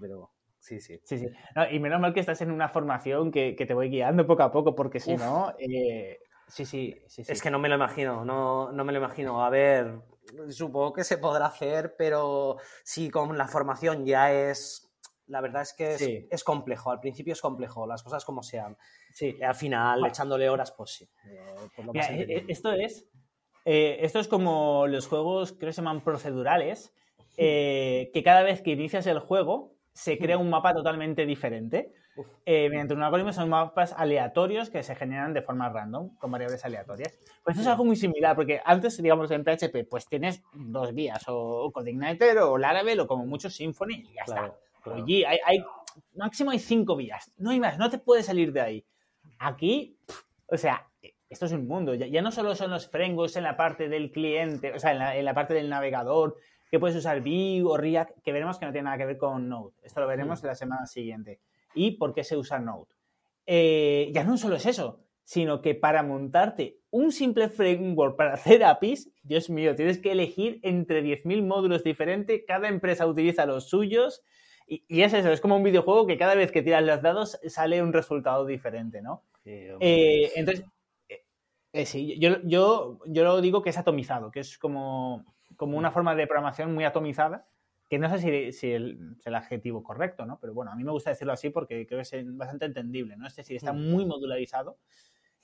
pero 0.00 0.30
sí, 0.58 0.80
sí. 0.80 1.00
sí, 1.04 1.18
sí. 1.18 1.28
y 1.70 1.78
menos 1.78 2.00
mal 2.00 2.12
que 2.12 2.20
estás 2.20 2.40
en 2.42 2.50
una 2.50 2.68
formación 2.68 3.30
que, 3.30 3.54
te 3.54 3.72
voy 3.72 3.88
guiando 3.88 4.26
poco 4.26 4.42
a 4.42 4.52
poco, 4.52 4.74
porque 4.74 5.00
si 5.00 5.16
no, 5.16 5.54
eh, 5.58 6.18
Sí, 6.50 6.64
sí, 6.64 6.96
sí, 7.06 7.22
Es 7.28 7.40
que 7.40 7.50
no 7.50 7.60
me 7.60 7.68
lo 7.68 7.76
imagino, 7.76 8.24
no, 8.24 8.72
no 8.72 8.84
me 8.84 8.92
lo 8.92 8.98
imagino. 8.98 9.44
A 9.44 9.50
ver, 9.50 10.00
supongo 10.50 10.92
que 10.92 11.04
se 11.04 11.18
podrá 11.18 11.46
hacer, 11.46 11.94
pero 11.96 12.56
sí, 12.82 13.10
con 13.10 13.36
la 13.36 13.48
formación 13.48 14.04
ya 14.04 14.32
es. 14.32 14.86
La 15.26 15.40
verdad 15.40 15.62
es 15.62 15.72
que 15.74 16.26
es, 16.28 16.42
complejo, 16.42 16.90
al 16.90 16.98
principio 16.98 17.32
es 17.34 17.40
complejo, 17.40 17.86
las 17.86 18.02
cosas 18.02 18.24
como 18.24 18.42
sean. 18.42 18.76
Sí. 19.14 19.40
al 19.40 19.54
final, 19.54 20.04
echándole 20.06 20.48
horas, 20.48 20.72
pues 20.72 20.90
sí. 20.90 21.08
Eh, 21.24 22.26
eh, 22.28 22.44
esto 22.48 22.72
es. 22.72 23.06
Eh, 23.64 23.98
esto 24.00 24.18
es 24.18 24.26
como 24.26 24.88
los 24.88 25.06
juegos, 25.06 25.52
creo 25.52 25.68
que 25.68 25.72
se 25.72 25.82
llaman 25.82 26.02
procedurales, 26.02 26.92
que 27.36 28.22
cada 28.24 28.42
vez 28.42 28.60
que 28.60 28.72
inicias 28.72 29.06
el 29.06 29.20
juego 29.20 29.76
se 29.92 30.18
crea 30.18 30.36
un 30.36 30.50
mapa 30.50 30.74
totalmente 30.74 31.26
diferente. 31.26 31.92
Eh, 32.44 32.68
mediante 32.68 32.94
un 32.94 33.02
algoritmo 33.02 33.32
son 33.32 33.48
mapas 33.48 33.92
aleatorios 33.92 34.70
que 34.70 34.82
se 34.82 34.94
generan 34.94 35.32
de 35.34 35.42
forma 35.42 35.68
random, 35.68 36.16
con 36.16 36.30
variables 36.30 36.64
aleatorias. 36.64 37.14
Pues 37.42 37.56
esto 37.56 37.62
es 37.62 37.66
algo 37.66 37.84
muy 37.84 37.96
similar, 37.96 38.34
porque 38.34 38.60
antes, 38.64 39.00
digamos, 39.02 39.30
en 39.30 39.44
PHP, 39.44 39.88
pues 39.88 40.06
tienes 40.06 40.42
dos 40.52 40.94
vías, 40.94 41.22
o 41.28 41.70
CodeIgniter, 41.72 42.38
o 42.38 42.58
Laravel, 42.58 43.00
o 43.00 43.06
como 43.06 43.26
mucho 43.26 43.50
Symfony, 43.50 43.92
y 43.92 44.12
ya 44.14 44.22
está. 44.26 44.54
Allí 44.92 45.24
hay, 45.24 45.64
máximo 46.14 46.50
hay 46.50 46.58
cinco 46.58 46.96
vías, 46.96 47.30
no 47.36 47.50
hay 47.50 47.60
más, 47.60 47.78
no 47.78 47.90
te 47.90 47.98
puedes 47.98 48.26
salir 48.26 48.52
de 48.52 48.60
ahí. 48.60 48.84
Aquí, 49.38 49.96
o 50.46 50.56
sea, 50.56 50.86
esto 51.28 51.46
es 51.46 51.52
un 51.52 51.66
mundo. 51.66 51.94
Ya, 51.94 52.22
no 52.22 52.32
solo 52.32 52.54
son 52.54 52.70
los 52.70 52.88
frameworks 52.88 53.36
en 53.36 53.44
la 53.44 53.56
parte 53.56 53.88
del 53.88 54.10
cliente, 54.10 54.72
o 54.72 54.78
sea, 54.78 54.92
en 54.92 54.98
la, 54.98 55.16
en 55.16 55.24
la 55.24 55.34
parte 55.34 55.54
del 55.54 55.68
navegador, 55.68 56.36
que 56.70 56.78
puedes 56.78 56.96
usar 56.96 57.20
Vue 57.20 57.62
o 57.64 57.76
React, 57.76 58.22
que 58.22 58.32
veremos 58.32 58.58
que 58.58 58.66
no 58.66 58.72
tiene 58.72 58.84
nada 58.84 58.98
que 58.98 59.06
ver 59.06 59.18
con 59.18 59.48
Node. 59.48 59.74
Esto 59.82 60.00
lo 60.00 60.06
veremos 60.06 60.42
la 60.42 60.54
semana 60.54 60.86
siguiente 60.86 61.40
y 61.74 61.92
por 61.92 62.14
qué 62.14 62.24
se 62.24 62.36
usa 62.36 62.58
Node. 62.58 62.94
Eh, 63.46 64.10
ya 64.12 64.24
no 64.24 64.36
solo 64.36 64.56
es 64.56 64.66
eso, 64.66 65.04
sino 65.24 65.62
que 65.62 65.74
para 65.74 66.02
montarte 66.02 66.78
un 66.90 67.12
simple 67.12 67.48
framework 67.48 68.16
para 68.16 68.34
hacer 68.34 68.64
APIs, 68.64 69.12
Dios 69.22 69.50
mío, 69.50 69.74
tienes 69.76 69.98
que 69.98 70.12
elegir 70.12 70.60
entre 70.62 71.02
10.000 71.02 71.46
módulos 71.46 71.84
diferentes, 71.84 72.42
cada 72.46 72.68
empresa 72.68 73.06
utiliza 73.06 73.46
los 73.46 73.68
suyos 73.68 74.22
y, 74.66 75.02
es 75.02 75.12
eso, 75.12 75.30
es 75.32 75.40
como 75.40 75.56
un 75.56 75.64
videojuego 75.64 76.06
que 76.06 76.16
cada 76.16 76.36
vez 76.36 76.52
que 76.52 76.62
tiras 76.62 76.84
los 76.84 77.02
dados 77.02 77.40
sale 77.48 77.82
un 77.82 77.92
resultado 77.92 78.46
diferente, 78.46 79.02
¿no? 79.02 79.24
Eh, 79.44 80.30
entonces, 80.36 80.64
eh, 81.72 81.86
sí, 81.86 82.18
yo, 82.20 82.40
yo, 82.44 82.98
yo 83.06 83.24
lo 83.24 83.40
digo 83.40 83.62
que 83.62 83.70
es 83.70 83.78
atomizado, 83.78 84.30
que 84.30 84.40
es 84.40 84.58
como, 84.58 85.24
como 85.56 85.76
una 85.76 85.90
forma 85.90 86.14
de 86.14 86.26
programación 86.26 86.72
muy 86.72 86.84
atomizada 86.84 87.46
que 87.90 87.98
no 87.98 88.08
sé 88.08 88.52
si, 88.52 88.70
el, 88.70 89.16
es 89.18 89.26
el 89.26 89.34
adjetivo 89.34 89.82
correcto, 89.82 90.24
¿no? 90.24 90.38
Pero 90.38 90.54
bueno, 90.54 90.70
a 90.70 90.76
mí 90.76 90.84
me 90.84 90.92
gusta 90.92 91.10
decirlo 91.10 91.32
así 91.32 91.50
porque 91.50 91.88
creo 91.88 92.00
que 92.00 92.16
es 92.16 92.36
bastante 92.36 92.66
entendible, 92.66 93.16
¿no? 93.16 93.26
Es 93.26 93.34
decir, 93.34 93.56
está 93.56 93.72
mm. 93.72 93.90
muy 93.90 94.06
modularizado 94.06 94.78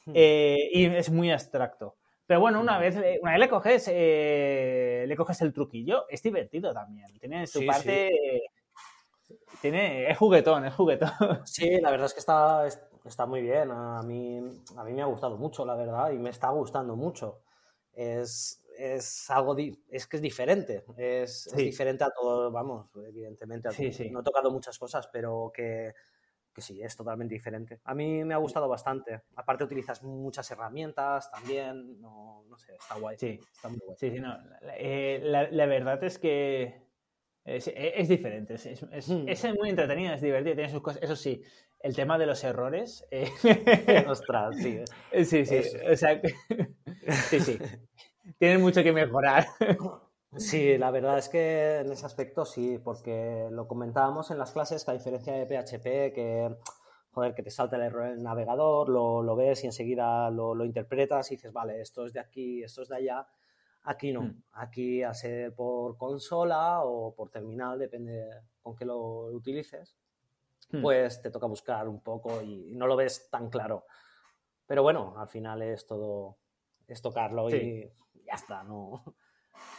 mm. 0.05 0.13
eh, 0.15 0.71
y 0.73 0.85
es 0.87 1.11
muy 1.11 1.33
abstracto. 1.33 1.97
Pero 2.25 2.39
bueno, 2.39 2.61
una 2.61 2.79
mm. 2.79 2.81
vez, 2.81 2.97
una 3.21 3.33
vez 3.33 3.41
le 3.41 3.49
coges, 3.49 3.91
eh, 3.93 5.07
le 5.09 5.17
coges 5.17 5.43
el 5.43 5.53
truquillo, 5.53 6.09
es 6.09 6.23
divertido 6.23 6.73
también. 6.73 7.19
Tiene 7.19 7.49
su 7.49 7.67
parte. 7.67 8.13
Tiene, 9.61 10.09
es 10.09 10.17
juguetón, 10.17 10.67
es 10.67 10.75
juguetón. 10.75 11.11
Sí, 11.47 11.81
la 11.81 11.91
verdad 11.91 12.07
es 12.07 12.15
que 12.15 12.21
está, 12.21 12.65
está 13.05 13.27
muy 13.27 13.43
bien. 13.43 13.73
A 13.73 14.05
mí, 14.05 14.39
a 14.77 14.85
mí 14.85 14.93
me 14.93 15.03
ha 15.03 15.07
gustado 15.07 15.37
mucho, 15.37 15.67
la 15.67 15.75
verdad, 15.75 16.13
y 16.13 16.19
me 16.19 16.31
está 16.31 16.51
gustando 16.51 16.95
mucho. 16.95 17.41
Es, 17.93 18.62
es 18.78 19.30
algo, 19.30 19.56
es 19.88 20.06
que 20.06 20.16
es 20.16 20.23
diferente, 20.23 20.85
es, 20.97 21.49
diferente 21.54 22.04
a 22.04 22.11
todo, 22.11 22.50
vamos, 22.50 22.88
evidentemente, 23.06 23.68
no 24.11 24.21
he 24.21 24.23
tocado 24.23 24.50
muchas 24.50 24.78
cosas, 24.78 25.09
pero 25.12 25.50
que, 25.54 25.95
que, 26.54 26.61
sí, 26.61 26.83
es 26.83 26.97
totalmente 26.97 27.35
diferente. 27.35 27.80
A 27.85 27.95
mí 27.95 28.25
me 28.25 28.35
ha 28.35 28.38
gustado 28.38 28.68
bastante, 28.68 29.23
aparte 29.37 29.64
utilizas 29.64 30.02
muchas 30.02 30.50
herramientas 30.50 31.30
también, 31.30 32.00
no, 32.00 32.45
no 32.49 32.59
sé, 32.59 32.75
está 32.75 32.97
guay. 32.97 33.16
Sí, 33.18 33.40
está 33.52 33.68
muy 33.68 33.78
guay. 33.85 33.97
Sí, 33.99 34.11
sí, 34.11 34.21
no, 34.21 34.37
la, 34.61 34.76
eh, 34.76 35.66
verdad 35.66 36.02
es 36.04 36.18
que 36.18 36.83
es, 37.45 37.71
es 37.75 38.09
diferente, 38.09 38.54
es, 38.54 38.66
es, 38.66 39.09
hmm. 39.09 39.28
es, 39.28 39.45
muy 39.54 39.71
entretenido, 39.71 40.12
es 40.14 40.21
divertido, 40.21 40.54
tiene 40.54 40.71
sus 40.71 40.83
cosas, 40.83 41.02
eso 41.02 41.16
sí, 41.16 41.42
el 41.80 41.95
tema 41.95 42.18
de 42.18 42.26
los 42.26 42.42
errores. 42.42 43.06
Eh... 43.11 43.30
Ostras, 44.09 44.56
sí. 44.56 44.80
Sí, 45.25 45.47
sí, 45.47 45.61
o 45.90 45.97
sea, 45.97 46.21
sí, 47.30 47.40
sí 47.40 47.59
tienen 48.38 48.61
mucho 48.61 48.83
que 48.83 48.93
mejorar. 48.93 49.47
Sí, 50.38 50.76
la 50.76 50.90
verdad 50.90 51.16
es 51.19 51.31
que 51.31 51.78
en 51.78 51.90
ese 51.90 52.05
aspecto 52.05 52.45
sí, 52.45 52.78
porque 52.83 53.49
lo 53.50 53.66
comentábamos 53.66 54.31
en 54.31 54.38
las 54.38 54.52
clases 54.52 54.85
que 54.85 54.90
a 54.90 54.95
diferencia 54.95 55.33
de 55.33 55.47
PHP, 55.47 56.12
que 56.12 56.57
joder, 57.12 57.35
que 57.35 57.43
te 57.43 57.50
salta 57.50 57.76
el 57.76 57.83
error 57.83 58.09
en 58.09 58.19
el 58.19 58.23
navegador, 58.23 58.90
lo, 58.90 59.37
ves 59.37 59.64
y 59.64 59.66
enseguida 59.66 60.31
lo, 60.31 60.62
interpretas 60.64 61.31
y 61.33 61.37
dices, 61.37 61.50
vale, 61.50 61.81
esto 61.81 62.05
es 62.05 62.12
de 62.12 62.21
aquí, 62.21 62.62
esto 62.62 62.83
es 62.83 62.88
de 62.88 62.97
allá. 62.97 63.26
Aquí 63.85 64.12
no, 64.12 64.23
hmm. 64.23 64.43
aquí 64.52 65.02
a 65.02 65.14
ser 65.14 65.55
por 65.55 65.97
consola 65.97 66.83
o 66.83 67.14
por 67.14 67.31
terminal, 67.31 67.78
depende 67.78 68.28
con 68.61 68.76
qué 68.76 68.85
lo 68.85 69.28
utilices, 69.28 69.97
hmm. 70.73 70.83
pues 70.83 71.23
te 71.23 71.31
toca 71.31 71.47
buscar 71.47 71.88
un 71.88 72.02
poco 72.02 72.43
y 72.43 72.75
no 72.75 72.87
lo 72.87 72.97
ves 72.97 73.31
tan 73.31 73.49
claro. 73.49 73.87
Pero 74.66 74.83
bueno, 74.83 75.14
al 75.16 75.28
final 75.28 75.62
es 75.62 75.87
todo, 75.87 76.37
es 76.87 77.00
tocarlo 77.00 77.49
y 77.49 77.90
está, 78.37 78.62
no, 78.62 79.05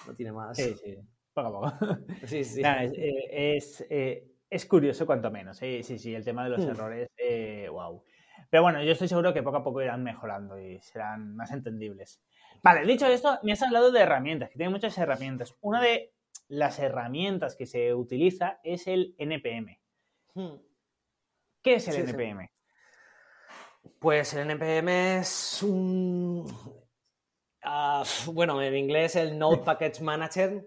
no 0.06 0.16
tiene 0.16 0.32
más. 0.32 0.58
Sí, 0.58 0.76
sí, 0.76 0.98
poco 1.34 1.66
a 1.66 1.72
poco. 1.72 1.98
Sí, 2.26 2.44
sí. 2.44 2.62
Eh, 2.64 3.56
es, 3.58 3.86
eh, 3.90 4.28
es, 4.50 4.66
curioso 4.66 5.06
cuanto 5.06 5.32
menos, 5.32 5.58
sí, 5.58 5.82
sí, 5.84 5.98
sí, 5.98 6.14
el 6.14 6.24
tema 6.24 6.44
de 6.44 6.50
los 6.50 6.66
hmm. 6.66 6.70
errores, 6.70 7.10
wow. 7.72 8.04
Eh, 8.04 8.46
Pero 8.50 8.64
bueno, 8.64 8.84
yo 8.84 8.92
estoy 8.92 9.08
seguro 9.08 9.34
que 9.34 9.44
poco 9.44 9.58
a 9.58 9.64
poco 9.64 9.82
irán 9.82 10.04
mejorando 10.04 10.60
y 10.60 10.80
serán 10.82 11.36
más 11.36 11.52
entendibles. 11.52 12.22
Vale, 12.64 12.86
dicho 12.86 13.08
esto, 13.08 13.40
me 13.44 13.54
has 13.54 13.62
hablado 13.62 13.92
de 13.92 14.02
herramientas, 14.02 14.50
que 14.50 14.58
tiene 14.58 14.72
muchas 14.72 14.98
herramientas. 14.98 15.56
Una 15.62 15.82
de, 15.82 16.12
las 16.48 16.80
herramientas 16.80 17.56
que 17.56 17.66
se 17.66 17.94
utiliza 17.94 18.60
es 18.64 18.88
el 18.88 19.16
NPM. 19.18 19.80
Hmm. 20.34 20.58
¿Qué 21.62 21.76
es 21.76 21.88
el 21.88 22.08
NPM? 22.08 22.50
Pues 24.00 24.34
el 24.34 24.50
NPM 24.50 25.20
es 25.20 25.64
un... 25.64 26.46
Ah, 27.70 28.02
bueno, 28.28 28.62
en 28.62 28.78
inglés 28.78 29.18
el 29.18 29.38
Node 29.38 29.58
Package 29.58 30.02
Manager, 30.02 30.66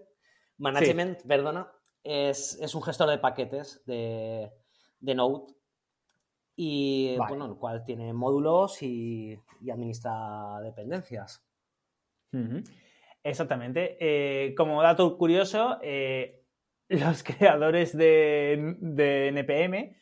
Management, 0.59 1.23
perdona, 1.23 1.67
es, 2.03 2.75
un 2.75 2.83
gestor 2.83 3.09
de 3.09 3.17
paquetes 3.17 3.83
de, 3.87 4.51
Node 4.99 5.51
y 6.55 7.17
bueno, 7.17 7.47
el 7.47 7.55
cual 7.55 7.83
tiene 7.83 8.13
módulos 8.13 8.83
y, 8.83 9.35
administra 9.71 10.59
dependencias. 10.61 11.43
Exactamente. 13.23 13.97
Eh, 13.99 14.53
como 14.53 14.83
dato 14.83 15.17
curioso, 15.17 15.79
eh, 15.81 16.45
los 16.89 17.23
creadores 17.23 17.97
de, 17.97 18.75
de, 18.79 19.29
NPM 19.29 19.95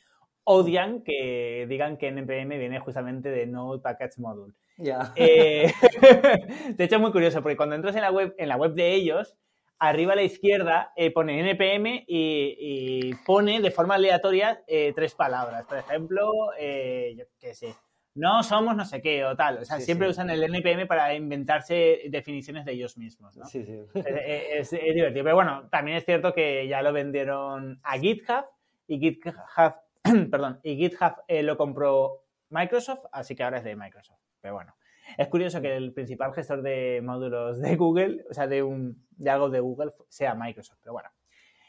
odian 0.43 1.01
que 1.03 1.65
digan 1.69 1.97
que 1.97 2.09
NPM 2.09 2.57
viene 2.57 2.81
justamente 2.81 3.29
de 3.29 3.47
Node 3.47 3.81
Package 3.81 4.19
Module. 4.19 4.53
Eh, 5.15 5.71
de 6.75 6.83
hecho, 6.83 6.95
es 6.95 7.01
muy 7.01 7.11
curioso, 7.11 7.41
porque 7.41 7.57
cuando 7.57 7.75
entras 7.75 7.95
en 7.95 8.01
la 8.01 8.11
web, 8.11 8.33
en 8.37 8.49
la 8.49 8.57
web 8.57 8.73
de 8.73 8.93
ellos, 8.93 9.35
arriba 9.77 10.13
a 10.13 10.15
la 10.15 10.23
izquierda 10.23 10.93
pone 11.13 11.39
NPM 11.39 12.03
y, 12.07 13.13
pone 13.25 13.61
de 13.61 13.71
forma 13.71 13.95
aleatoria 13.95 14.61
tres 14.95 15.15
palabras. 15.15 15.65
Por 15.65 15.77
ejemplo, 15.77 16.31
yo 16.57 17.25
qué 17.39 17.53
sé, 17.53 17.75
no 18.15 18.43
somos 18.43 18.75
no 18.75 18.85
sé 18.85 19.01
qué 19.01 19.23
o 19.25 19.35
tal. 19.35 19.59
O 19.59 19.65
sea, 19.65 19.79
siempre 19.79 20.09
usan 20.09 20.29
el 20.29 20.43
NPM 20.43 20.87
para 20.87 21.13
inventarse 21.13 22.01
definiciones 22.09 22.65
de 22.65 22.73
ellos 22.73 22.97
mismos, 22.97 23.35
¿no? 23.37 23.45
Sí, 23.45 23.63
sí. 23.65 23.79
Es, 23.95 24.71
divertido. 24.71 25.23
Pero 25.23 25.35
bueno, 25.35 25.69
también 25.69 25.97
es 25.97 26.05
cierto 26.05 26.33
que 26.33 26.67
ya 26.67 26.81
lo 26.81 26.91
vendieron 26.91 27.77
a 27.83 27.97
GitHub 27.97 28.45
y 28.87 28.99
GitHub, 28.99 29.75
perdón, 30.31 30.59
y 30.63 30.75
GitHub 30.75 31.13
eh, 31.27 31.43
lo 31.43 31.57
compró 31.57 32.25
Microsoft, 32.49 33.05
así 33.11 33.35
que 33.35 33.43
ahora 33.43 33.59
es 33.59 33.63
de 33.63 33.75
Microsoft. 33.75 34.18
Pero 34.41 34.55
bueno, 34.55 34.75
es 35.17 35.27
curioso 35.27 35.61
que 35.61 35.75
el 35.75 35.93
principal 35.93 36.33
gestor 36.33 36.61
de 36.61 37.01
módulos 37.03 37.59
de 37.59 37.75
Google, 37.75 38.25
o 38.29 38.33
sea, 38.33 38.47
de, 38.47 38.63
un, 38.63 39.05
de 39.11 39.29
algo 39.29 39.49
de 39.49 39.59
Google, 39.59 39.93
sea 40.09 40.35
Microsoft. 40.35 40.79
Pero 40.81 40.93
bueno, 40.93 41.09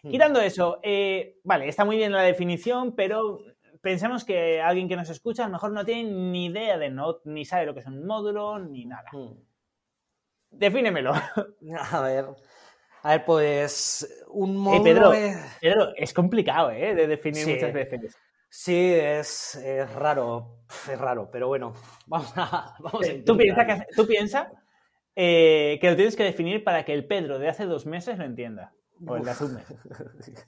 hmm. 0.02 0.10
Quitando 0.10 0.40
eso, 0.40 0.80
eh, 0.82 1.38
vale, 1.44 1.68
está 1.68 1.84
muy 1.84 1.96
bien 1.96 2.12
la 2.12 2.22
definición, 2.22 2.94
pero 2.94 3.40
pensemos 3.80 4.24
que 4.24 4.60
alguien 4.60 4.88
que 4.88 4.96
nos 4.96 5.10
escucha 5.10 5.44
a 5.44 5.46
lo 5.46 5.52
mejor 5.52 5.72
no 5.72 5.84
tiene 5.84 6.10
ni 6.10 6.46
idea 6.46 6.78
de 6.78 6.90
Node, 6.90 7.20
ni 7.24 7.44
sabe 7.44 7.66
lo 7.66 7.74
que 7.74 7.80
es 7.80 7.86
un 7.86 8.06
módulo, 8.06 8.58
ni 8.58 8.84
nada. 8.86 9.08
Hmm. 9.12 9.34
Defínemelo. 10.50 11.12
A 11.92 12.00
ver. 12.00 12.26
A 13.02 13.12
ver, 13.12 13.24
pues 13.24 14.24
un 14.28 14.50
eh, 14.50 14.58
módulo. 14.58 15.12
Pedro, 15.60 15.94
es... 15.96 16.12
complicado, 16.12 16.70
¿eh? 16.70 16.94
De 16.94 17.06
definir 17.06 17.46
muchas 17.46 17.72
veces. 17.72 18.16
Sí, 18.52 18.92
es, 18.92 19.58
raro. 19.94 20.64
Es 20.90 20.98
raro, 20.98 21.30
pero 21.30 21.46
bueno. 21.46 21.72
Vamos 22.06 22.32
a. 22.36 22.74
Vamos 22.80 23.06
eh, 23.06 23.22
¿Tú 23.24 23.36
piensas 23.36 23.64
que, 23.64 23.86
tú 23.94 24.06
piensa, 24.06 24.52
eh, 25.14 25.78
que 25.80 25.90
lo 25.90 25.96
tienes 25.96 26.16
que 26.16 26.24
definir 26.24 26.64
para 26.64 26.84
que 26.84 26.92
el 26.92 27.06
Pedro 27.06 27.38
de 27.38 27.48
hace 27.48 27.64
dos 27.64 27.86
meses 27.86 28.18
lo 28.18 28.24
entienda. 28.24 28.74
O 29.06 29.16
el 29.16 29.24
de 29.24 29.30
hace 29.30 29.44
un 29.44 29.54
mes. 29.54 29.64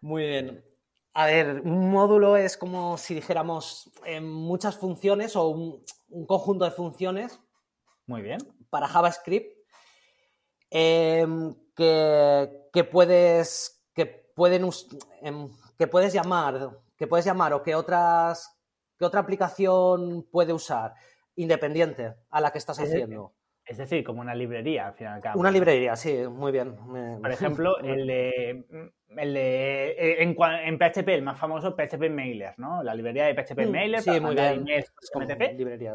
Muy 0.00 0.26
bien. 0.26 0.64
A 1.14 1.26
ver, 1.26 1.60
un 1.64 1.90
módulo 1.90 2.36
es 2.36 2.56
como 2.56 2.98
si 2.98 3.14
dijéramos 3.14 3.90
muchas 4.22 4.76
funciones 4.76 5.34
o 5.36 5.48
un, 5.48 5.84
conjunto 6.26 6.64
de 6.64 6.70
funciones. 6.72 7.40
Muy 8.06 8.22
bien. 8.22 8.38
Para 8.70 8.88
JavaScript. 8.88 9.56
Em, 10.70 11.54
que, 11.74 12.84
puedes. 12.90 13.84
que 13.94 14.06
pueden 14.06 14.68
em, 15.22 15.48
que 15.78 15.86
puedes 15.86 16.12
llamar. 16.12 16.70
Que 17.00 17.06
puedes 17.06 17.24
llamar 17.24 17.54
o 17.54 17.62
que 17.62 17.74
otras. 17.74 18.60
que 18.98 19.06
otra 19.06 19.20
aplicación 19.20 20.28
puede 20.30 20.52
usar. 20.52 20.92
Independiente 21.34 22.14
a 22.28 22.40
la 22.42 22.52
que 22.52 22.58
estás 22.58 22.78
haciendo. 22.78 23.32
Es 23.70 23.78
decir, 23.78 24.02
como 24.02 24.20
una 24.20 24.34
librería, 24.34 24.88
al 24.88 24.94
final 24.94 25.22
Una 25.36 25.50
librería, 25.50 25.94
sí, 25.94 26.26
muy 26.28 26.50
bien. 26.50 26.74
Por 27.22 27.30
ejemplo, 27.30 27.78
el 27.78 28.06
de, 28.06 28.64
el 29.16 29.32
de 29.32 29.90
eh, 29.90 30.22
en, 30.24 30.36
en, 30.40 30.76
PHP, 30.76 31.08
el 31.08 31.22
más 31.22 31.38
famoso, 31.38 31.76
PHP 31.76 32.10
Mailer, 32.10 32.54
¿no? 32.58 32.82
La 32.82 32.94
librería 32.94 33.26
de 33.26 33.34
PHP 33.34 33.68
mm, 33.68 33.70
Mailer 33.70 34.02
sí, 34.02 34.18
muy 34.20 34.34
bien. 34.34 34.64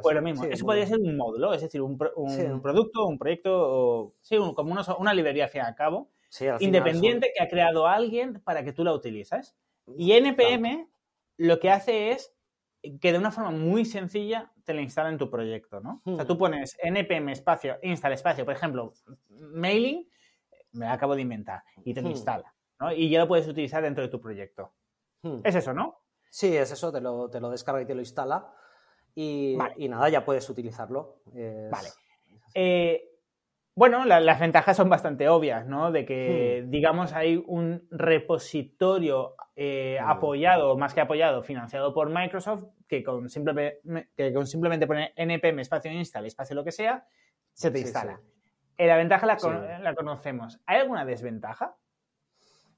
pues 0.02 0.16
lo 0.16 0.22
mismo. 0.22 0.46
Eso 0.46 0.66
podría 0.66 0.88
ser 0.88 1.00
un 1.00 1.18
módulo, 1.18 1.54
es 1.54 1.62
decir, 1.62 1.82
un, 1.82 2.00
un 2.16 2.62
producto, 2.62 3.06
un 3.06 3.20
proyecto, 3.20 3.52
o, 3.54 4.16
sí, 4.22 4.38
como 4.56 4.74
una, 4.98 5.14
librería 5.14 5.44
al 5.44 5.50
fin 5.50 5.62
y 5.62 5.66
al 5.66 5.76
cabo, 5.76 6.10
independiente 6.60 7.32
que 7.36 7.44
ha 7.44 7.50
creado 7.50 7.86
alguien 7.86 8.42
para 8.42 8.64
que 8.64 8.72
tú 8.72 8.84
la 8.84 8.94
utilices. 8.94 9.54
Y 9.98 10.14
NPM 10.14 10.88
lo 11.38 11.60
que 11.60 11.70
hace 11.70 12.12
es 12.12 12.34
que 13.02 13.12
de 13.12 13.18
una 13.18 13.32
forma 13.32 13.52
muy 13.52 13.86
sencilla 13.86 14.52
te 14.64 14.74
la 14.74 14.82
instala 14.82 15.10
en 15.10 15.18
tu 15.18 15.30
proyecto, 15.30 15.80
¿no? 15.80 16.02
O 16.06 16.16
sea, 16.16 16.24
hmm. 16.24 16.28
tú 16.28 16.38
pones 16.38 16.78
npm 16.84 17.32
espacio, 17.32 17.78
install 17.82 18.14
espacio, 18.14 18.46
por 18.46 18.54
ejemplo, 18.54 18.94
mailing, 19.30 20.08
me 20.74 20.88
acabo 20.88 21.16
de 21.16 21.22
inventar, 21.22 21.64
y 21.84 21.94
te 21.94 22.02
lo 22.02 22.10
hmm. 22.10 22.12
instala, 22.12 22.54
¿no? 22.80 22.92
Y 22.92 23.10
ya 23.10 23.20
lo 23.20 23.28
puedes 23.28 23.48
utilizar 23.48 23.82
dentro 23.82 24.04
de 24.04 24.10
tu 24.10 24.20
proyecto. 24.20 24.74
Hmm. 25.22 25.40
Es 25.44 25.56
eso, 25.56 25.74
¿no? 25.74 26.02
Sí, 26.30 26.56
es 26.56 26.72
eso, 26.72 26.92
te 26.92 27.02
lo, 27.02 27.30
te 27.30 27.40
lo 27.40 27.50
descarga 27.50 27.82
y 27.82 27.86
te 27.86 27.96
lo 27.96 28.02
instala. 28.02 28.54
Y, 29.16 29.58
y 29.78 29.88
nada, 29.88 30.10
ya 30.10 30.26
puedes 30.26 30.50
utilizarlo. 30.50 31.22
Vale. 31.72 31.90
Eh, 32.54 33.15
bueno, 33.78 34.06
las 34.06 34.40
ventajas 34.40 34.78
son 34.78 34.88
bastante 34.88 35.28
obvias, 35.28 35.68
¿no? 35.68 35.92
De 35.92 36.06
que, 36.06 36.64
hmm. 36.64 36.70
digamos, 36.70 37.12
hay 37.12 37.44
un 37.46 37.86
repositorio 37.92 39.36
eh, 39.58 40.00
apoyado, 40.02 40.78
más 40.78 40.94
que 40.94 41.02
apoyado, 41.02 41.44
financiado 41.44 41.94
por 41.94 42.10
Microsoft, 42.10 42.64
que 42.88 43.04
con, 43.04 43.30
simplemente 43.30 43.82
poner 44.88 45.14
npm 45.18 45.62
espacio 45.62 45.92
install, 45.92 46.26
espacio 46.26 46.56
lo 46.56 46.64
que 46.64 46.72
sea, 46.72 47.06
se 47.52 47.70
te 47.70 47.80
instala. 47.80 48.22
Eh, 48.78 48.88
la 48.88 48.96
ventaja 48.96 49.26
la, 49.26 49.94
conocemos. 49.94 50.62
¿Hay 50.66 50.80
alguna 50.80 51.04
desventaja? 51.04 51.76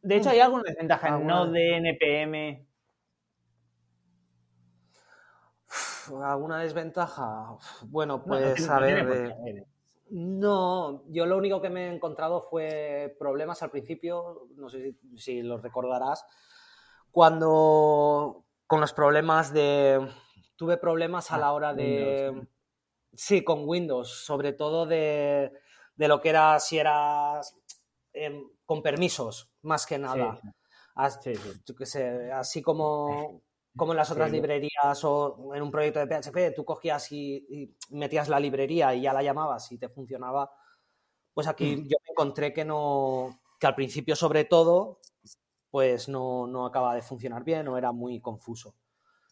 De 0.02 0.16
hecho, 0.16 0.32
¿hay 0.32 0.40
hmm. 0.40 0.44
alguna 0.44 0.64
desventaja 0.66 1.10
en 1.10 1.28
no 1.28 1.46
de 1.46 1.78
npm? 1.78 2.66
¿Alguna 6.24 6.60
desventaja? 6.60 7.56
Bueno, 7.84 8.24
pues 8.24 8.68
a 8.68 8.80
ver. 8.80 9.68
No, 10.10 11.04
yo 11.08 11.26
lo 11.26 11.38
único 11.38 11.62
que 11.62 11.70
me 11.70 11.88
he 11.88 11.94
encontrado 11.94 12.42
fue 12.42 13.16
problemas 13.20 13.62
al 13.64 13.72
principio, 13.72 14.48
no 14.56 14.70
sé 14.70 14.96
si, 15.18 15.42
los 15.42 15.62
recordarás, 15.62 16.26
cuando 17.12 18.46
con 18.68 18.82
los 18.82 18.94
problemas 18.94 19.52
de... 19.54 20.08
Tuve 20.56 20.78
problemas 20.78 21.32
a 21.32 21.38
la 21.38 21.52
hora 21.52 21.74
de... 21.74 22.48
Sí, 23.14 23.44
con 23.44 23.68
Windows, 23.68 24.10
sobre 24.26 24.54
todo 24.54 24.86
de, 24.86 25.52
lo 25.98 26.22
que 26.22 26.30
era 26.30 26.60
si 26.60 26.78
eras 26.78 27.56
em, 28.14 28.44
con 28.66 28.82
permisos, 28.82 29.52
más 29.62 29.86
que 29.86 29.98
nada. 29.98 30.40
Así, 30.96 31.34
así 32.34 32.62
como 32.62 33.42
como 33.78 33.94
en 33.94 33.98
las 33.98 34.12
otras 34.12 34.32
librerías 34.32 35.04
o 35.04 35.54
en 35.56 35.62
un 35.62 35.72
proyecto 35.72 36.00
de 36.00 36.08
PHP, 36.08 36.56
tú 36.56 36.66
cogías 36.66 37.12
y, 37.12 37.76
metías 37.92 38.28
la 38.28 38.40
librería 38.40 38.94
y 38.94 39.02
ya 39.02 39.14
la 39.14 39.24
llamabas 39.24 39.72
y 39.72 39.78
te 39.78 39.90
funcionaba. 39.90 40.52
Pues 41.34 41.48
aquí 41.48 41.78
mm. 41.78 41.84
yo 41.84 41.98
me 42.04 42.12
encontré 42.12 42.52
que 42.52 42.66
no, 42.66 43.40
que 43.60 43.68
al 43.68 43.76
principio 43.76 44.16
sobre 44.16 44.46
todo, 44.46 45.00
pues 45.70 46.10
no, 46.10 46.48
no 46.48 46.66
acaba 46.66 46.96
de 46.96 47.02
funcionar 47.02 47.44
bien 47.44 47.68
o 47.68 47.78
era 47.78 47.92
muy 47.92 48.20
confuso. 48.20 48.76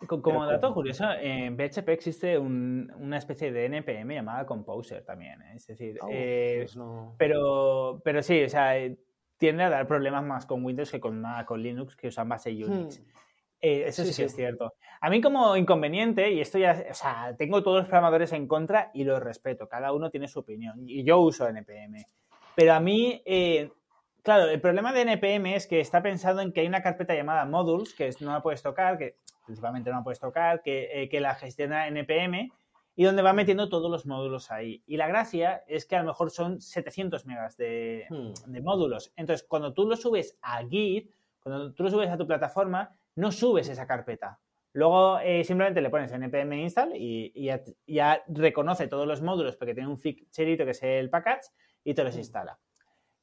Como 0.08 0.46
dato 0.46 0.74
curioso, 0.74 1.06
en 1.20 1.56
PHP 1.56 1.90
existe 1.90 2.38
una 2.38 3.18
especie 3.18 3.52
de 3.52 3.66
NPM 3.66 4.14
llamada 4.14 4.46
Composer 4.46 5.04
también. 5.06 5.42
¿eh? 5.42 5.54
Es 5.56 5.68
decir, 5.68 5.98
oh, 6.02 6.10
eh, 6.12 6.66
pues 6.66 6.78
pero, 7.18 8.02
pero 8.04 8.22
sí, 8.22 8.44
o 8.44 8.50
sea, 8.50 8.74
tiende 9.38 9.64
a 9.64 9.70
dar 9.70 9.88
problemas 9.88 10.24
más 10.24 10.46
con 10.46 10.64
Windows 10.66 10.92
que 10.92 11.00
con, 11.00 11.24
con 11.46 11.64
Linux, 11.64 11.96
que 11.96 12.10
usan 12.10 12.28
base 12.28 12.52
Unix. 12.52 13.00
Hmm. 13.00 13.06
Eh, 13.66 13.88
eso 13.88 14.06
sí, 14.06 14.14
sí, 14.14 14.22
es 14.22 14.36
cierto. 14.36 14.76
A 15.02 15.10
mí 15.10 15.22
como 15.22 15.58
inconveniente, 15.58 16.32
y 16.32 16.40
esto 16.40 16.60
ya, 16.60 16.86
o 16.92 16.94
sea, 16.94 17.36
tengo 17.36 17.64
todos 17.64 17.80
los 17.80 17.88
programadores 17.88 18.32
en 18.32 18.48
contra 18.48 18.92
y 18.94 19.04
los 19.06 19.20
respeto, 19.20 19.68
cada 19.68 19.92
uno 19.92 20.12
tiene 20.12 20.28
su 20.28 20.42
opinión, 20.42 20.88
y 20.88 21.04
yo 21.04 21.20
uso 21.20 21.48
NPM. 21.48 22.06
Pero 22.54 22.74
a 22.74 22.80
mí, 22.80 23.24
eh, 23.26 23.72
claro, 24.22 24.48
el 24.50 24.62
problema 24.62 24.94
de 24.94 25.02
NPM 25.02 25.56
es 25.56 25.66
que 25.66 25.80
está 25.80 26.04
pensado 26.04 26.42
en 26.42 26.54
que 26.54 26.62
hay 26.62 26.68
una 26.68 26.84
carpeta 26.84 27.16
llamada 27.16 27.44
modules, 27.46 27.96
que 27.96 28.12
no 28.20 28.34
la 28.34 28.44
puedes 28.44 28.62
tocar, 28.62 29.00
que 29.00 29.16
principalmente 29.48 29.90
no 29.90 29.98
la 29.98 30.04
puedes 30.04 30.20
tocar, 30.20 30.62
que, 30.62 31.02
eh, 31.02 31.10
que 31.10 31.20
la 31.20 31.34
gestiona 31.34 31.88
NPM, 31.88 32.52
y 32.96 33.04
donde 33.04 33.24
va 33.24 33.34
metiendo 33.34 33.68
todos 33.68 33.90
los 33.90 34.06
módulos 34.06 34.52
ahí. 34.52 34.84
Y 34.86 34.98
la 34.98 35.08
gracia 35.08 35.64
es 35.68 35.88
que 35.88 35.96
a 35.96 36.02
lo 36.02 36.10
mejor 36.10 36.30
son 36.30 36.62
700 36.62 37.26
megas 37.26 37.58
de, 37.58 38.06
hmm. 38.12 38.52
de 38.52 38.62
módulos. 38.62 39.12
Entonces, 39.16 39.44
cuando 39.50 39.74
tú 39.74 39.88
lo 39.88 39.96
subes 39.96 40.38
a 40.44 40.64
Git, 40.68 41.12
cuando 41.40 41.74
tú 41.74 41.82
lo 41.82 41.90
subes 41.90 42.12
a 42.12 42.18
tu 42.18 42.28
plataforma, 42.28 42.96
no 43.16 43.32
subes 43.32 43.70
esa 43.70 43.88
carpeta. 43.88 44.40
Luego 44.74 45.20
eh, 45.20 45.44
simplemente 45.46 45.82
le 45.82 45.90
pones 45.90 46.12
npm 46.12 46.62
install 46.62 46.92
y, 46.96 47.50
ya, 47.88 48.24
reconoce 48.28 48.88
todos 48.88 49.08
los 49.08 49.22
módulos 49.22 49.56
porque 49.56 49.74
tiene 49.74 49.88
un 49.88 49.98
ficherito 49.98 50.66
que 50.66 50.72
es 50.72 50.84
el 50.84 51.10
package 51.10 51.48
y 51.84 51.94
te 51.94 52.04
los 52.04 52.18
instala. 52.18 52.60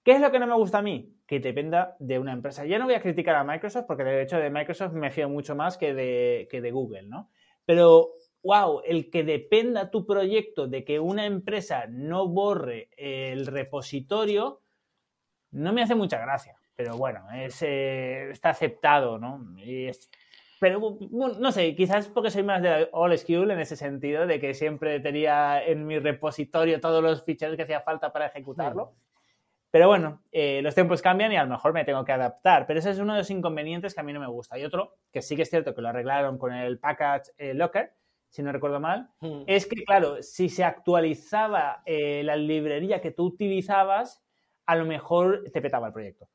¿Qué 0.03 0.13
es 0.13 0.21
lo 0.21 0.33
que 0.33 0.39
no 0.39 0.47
me 0.47 0.55
gusta 0.55 0.79
a 0.79 0.83
mí? 0.83 1.15
Que 1.27 1.41
dependa 1.41 1.95
de 2.01 2.19
una 2.19 2.33
empresa. 2.33 2.65
Ya 2.65 2.79
no 2.79 2.87
voy 2.87 2.95
a 2.95 3.03
criticar 3.03 3.37
a 3.37 3.45
Microsoft 3.45 3.85
porque 3.87 4.03
de 4.03 4.23
hecho 4.23 4.39
de 4.39 4.49
Microsoft 4.49 4.95
me 4.95 5.11
fío 5.11 5.29
mucho 5.29 5.55
más 5.55 5.77
que 5.77 5.93
de, 5.93 6.49
que 6.51 6.63
de 6.63 6.73
Google, 6.73 7.03
¿no? 7.03 7.31
Pero, 7.67 8.15
wow, 8.43 8.81
el 8.85 9.11
que 9.11 9.23
dependa 9.23 9.91
tu 9.91 10.07
proyecto 10.07 10.67
de 10.67 10.85
que 10.85 10.99
una 10.99 11.27
empresa 11.27 11.87
no 11.87 12.29
borre 12.29 12.89
el 12.97 13.47
repositorio, 13.47 14.63
no 15.51 15.73
me 15.75 15.83
hace 15.83 15.95
mucha 15.95 16.19
gracia. 16.19 16.57
Pero 16.77 16.97
bueno, 16.97 17.27
es, 17.33 17.63
eh, 17.63 18.31
está 18.31 18.51
aceptado, 18.51 19.19
¿no? 19.19 19.45
pero 20.63 20.97
no 21.11 21.51
sé, 21.51 21.75
quizás 21.75 22.07
porque 22.07 22.31
soy 22.31 22.45
más 22.45 22.63
de 22.63 22.89
all 22.93 23.19
school 23.19 23.51
en 23.51 23.59
ese 23.59 23.75
sentido, 23.75 24.29
de 24.29 24.39
que 24.39 24.55
siempre 24.55 25.01
tenía 25.01 25.61
en 25.61 25.85
mi 25.89 25.99
repositorio 25.99 26.81
todos 26.81 27.03
los 27.03 27.25
ficheros 27.25 27.57
que 27.57 27.65
hacía 27.65 27.81
falta 27.81 28.13
para 28.13 28.27
ejecutarlo. 28.27 28.95
Pero 29.73 29.89
bueno, 29.89 30.23
eh, 30.31 30.61
los 30.63 30.75
tiempos 30.75 31.03
cambian 31.03 31.33
y 31.33 31.37
a 31.37 31.43
lo 31.43 31.51
mejor 31.51 31.73
me 31.73 31.85
tengo 31.85 32.05
que 32.05 32.13
adaptar. 32.13 32.67
Pero 32.67 32.79
ese 32.79 32.91
es 32.91 33.01
uno 33.01 33.15
de 33.15 33.21
los 33.21 33.31
inconvenientes 33.31 33.93
que 33.93 34.01
a 34.01 34.05
mí 34.05 34.13
no 34.13 34.21
me 34.21 34.29
gusta. 34.29 34.57
Y 34.57 34.65
otro, 34.65 34.99
que 35.11 35.21
sí 35.21 35.35
que 35.35 35.43
es 35.43 35.51
cierto 35.51 35.75
que 35.75 35.81
lo 35.81 35.89
arreglaron 35.89 36.39
con 36.39 36.53
el 36.53 36.79
package 36.79 37.33
eh, 37.39 37.55
locker, 37.55 37.95
si 38.29 38.43
no 38.45 38.53
recuerdo 38.53 38.79
mal, 38.79 39.09
hmm. 39.21 39.43
es 39.47 39.67
que, 39.67 39.83
claro, 39.83 40.23
si 40.23 40.49
se 40.49 40.63
actualizaba 40.63 41.83
eh, 41.87 42.23
la 42.23 42.37
librería 42.37 43.01
que 43.01 43.11
tú 43.11 43.25
utilizabas, 43.25 44.23
a 44.67 44.77
lo 44.77 44.85
mejor 44.85 45.43
te 45.53 45.61
petaba 45.61 45.89
el 45.89 45.93
proyecto. 45.93 46.29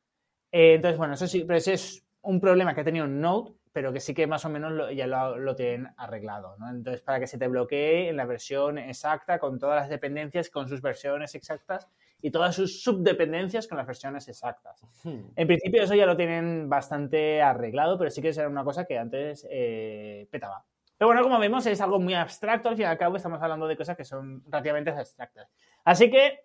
Entonces, 0.51 0.97
bueno, 0.97 1.13
eso 1.13 1.27
sí, 1.27 1.43
pero 1.45 1.57
ese 1.57 1.73
es 1.73 2.05
un 2.21 2.39
problema 2.39 2.73
que 2.73 2.81
ha 2.81 2.85
tenido 2.85 3.07
Node, 3.07 3.53
pero 3.71 3.93
que 3.93 3.99
sí 3.99 4.13
que 4.13 4.27
más 4.27 4.43
o 4.45 4.49
menos 4.49 4.95
ya 4.95 5.07
lo, 5.07 5.37
lo, 5.37 5.55
tienen 5.55 5.89
arreglado. 5.97 6.57
¿no? 6.57 6.69
Entonces, 6.69 7.01
para 7.01 7.19
que 7.19 7.27
se 7.27 7.37
te 7.37 7.47
bloquee 7.47 8.09
en 8.09 8.17
la 8.17 8.25
versión 8.25 8.77
exacta, 8.77 9.39
con 9.39 9.59
todas 9.59 9.81
las 9.81 9.89
dependencias, 9.89 10.49
con 10.49 10.67
sus 10.67 10.81
versiones 10.81 11.35
exactas, 11.35 11.87
y 12.21 12.31
todas 12.31 12.55
sus 12.55 12.81
subdependencias 12.81 13.67
con 13.67 13.77
las 13.77 13.85
versiones 13.85 14.27
exactas. 14.27 14.81
Hmm. 15.03 15.29
En 15.35 15.47
principio 15.47 15.83
eso 15.83 15.93
ya 15.93 16.05
lo 16.05 16.17
tienen 16.17 16.69
bastante 16.69 17.41
arreglado, 17.41 17.97
pero 17.97 18.09
sí 18.09 18.21
que 18.21 18.29
era 18.29 18.49
una 18.49 18.63
cosa 18.63 18.85
que 18.85 18.97
antes 18.97 19.47
eh, 19.49 20.27
petaba. 20.31 20.65
Pero 20.97 21.09
bueno, 21.09 21.21
como 21.21 21.37
vemos, 21.39 21.65
es 21.67 21.79
algo 21.79 21.99
muy 21.99 22.15
abstracto. 22.15 22.69
Al 22.69 22.75
fin 22.75 22.85
y 22.85 22.87
al 22.87 22.97
cabo, 22.97 23.17
estamos 23.17 23.41
hablando 23.41 23.67
de 23.67 23.77
cosas 23.77 23.95
que 23.95 24.03
son 24.03 24.43
relativamente 24.45 24.89
abstractas. 24.89 25.47
Así 25.83 26.09
que, 26.09 26.39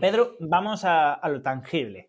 Pedro, 0.00 0.36
vamos 0.40 0.82
a, 0.84 1.20
lo 1.28 1.40
tangible. 1.42 2.07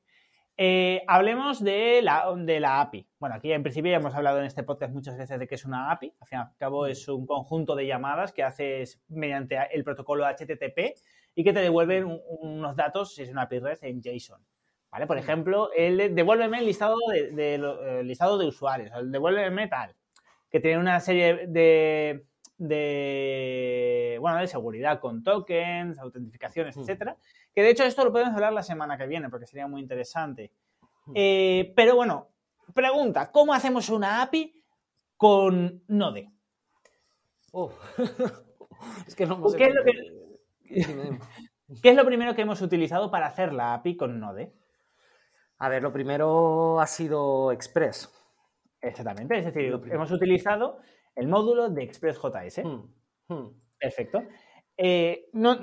Eh, 0.62 1.06
hablemos 1.08 1.63
de 1.63 2.01
la, 2.01 2.34
de 2.36 2.60
la 2.60 2.82
API. 2.82 3.08
Bueno, 3.18 3.36
aquí 3.36 3.50
en 3.54 3.63
principio 3.63 3.92
ya 3.92 3.98
hemos 4.00 4.13
hablado 4.13 4.39
en 4.39 4.44
este 4.44 4.62
podcast 4.62 4.94
muchas 4.94 5.18
veces 5.18 5.39
de 5.39 5.48
que 5.48 5.56
es 5.56 5.63
una 5.63 5.89
API. 5.89 6.13
Al 6.20 6.28
fin 6.28 6.38
y 6.38 6.42
al 6.42 6.58
cabo, 6.58 6.86
es 6.86 7.08
un 7.08 7.25
conjunto 7.25 7.78
de 7.78 7.88
llamadas 7.88 8.34
que 8.34 8.44
haces 8.44 9.01
mediante 9.08 9.58
el 9.72 9.86
protocolo 9.86 10.25
HTTP 10.25 11.00
y 11.34 11.46
que 11.46 11.54
te 11.54 11.62
devuelven 11.62 12.22
unos 12.42 12.75
datos 12.75 13.16
si 13.16 13.22
es 13.22 13.30
una 13.30 13.44
API 13.44 13.60
REST 13.60 13.86
en 13.86 14.01
JSON. 14.01 14.46
¿Vale? 14.92 15.08
Por 15.08 15.18
ejemplo, 15.18 15.70
el 15.74 16.13
devuélveme 16.13 16.60
el 16.60 16.66
listado 16.66 16.98
de, 17.08 18.04
listado 18.04 18.38
de 18.38 18.48
usuarios, 18.48 18.92
el 18.98 19.13
devuélveme 19.13 19.70
tal, 19.70 19.96
que 20.51 20.60
tiene 20.60 20.78
una 20.78 21.00
serie 21.00 21.48
de, 21.48 22.25
de, 22.60 24.18
bueno, 24.20 24.38
de 24.38 24.48
seguridad 24.48 25.00
con 25.00 25.24
tokens, 25.24 25.98
autentificaciones, 25.98 26.75
etc. 26.75 26.84
etcétera. 26.84 27.18
Que 27.56 27.63
de 27.63 27.72
hecho 27.72 27.84
esto 27.84 28.04
lo 28.04 28.12
podemos 28.12 28.34
hablar 28.36 28.54
la 28.54 28.63
semana 28.63 28.98
que 28.98 29.08
viene 29.08 29.30
porque 29.30 29.48
sería 29.48 29.68
muy 29.68 29.82
interesante. 29.82 30.51
Eh, 31.16 31.74
pero 31.75 31.96
bueno, 31.96 32.30
pregunta, 32.75 33.32
¿cómo 33.32 33.54
hacemos 33.54 33.89
una 33.89 34.22
API 34.22 34.62
con 35.18 35.84
Node? 35.88 36.30
Oh. 37.51 37.72
es 39.08 39.16
que 39.16 39.25
no 39.25 39.42
¿Qué 39.54 39.63
es 39.63 39.74
lo 39.74 39.84
que, 39.84 39.92
¿Qué 41.82 41.89
es 41.89 41.96
lo 41.96 42.06
primero 42.06 42.36
que 42.36 42.42
hemos 42.42 42.62
utilizado 42.62 43.10
para 43.10 43.28
hacer 43.28 43.54
la 43.54 43.74
API 43.74 43.96
con 43.96 44.20
Node? 44.20 44.54
A 45.58 45.70
ver, 45.70 45.82
lo 45.82 45.92
primero 45.92 46.80
ha 46.80 46.88
sido 46.88 47.51
Express. 47.51 48.13
Exactamente, 48.82 49.38
es 49.38 49.46
decir, 49.46 49.78
hemos 49.92 50.12
utilizado 50.12 50.80
el 51.20 51.28
módulo 51.28 51.70
de 51.70 51.84
ExpressJS. 51.84 52.64
Hmm, 52.64 53.34
hmm. 53.34 53.48
Perfecto. 53.78 54.24
Eh, 54.78 55.30
no, 55.34 55.58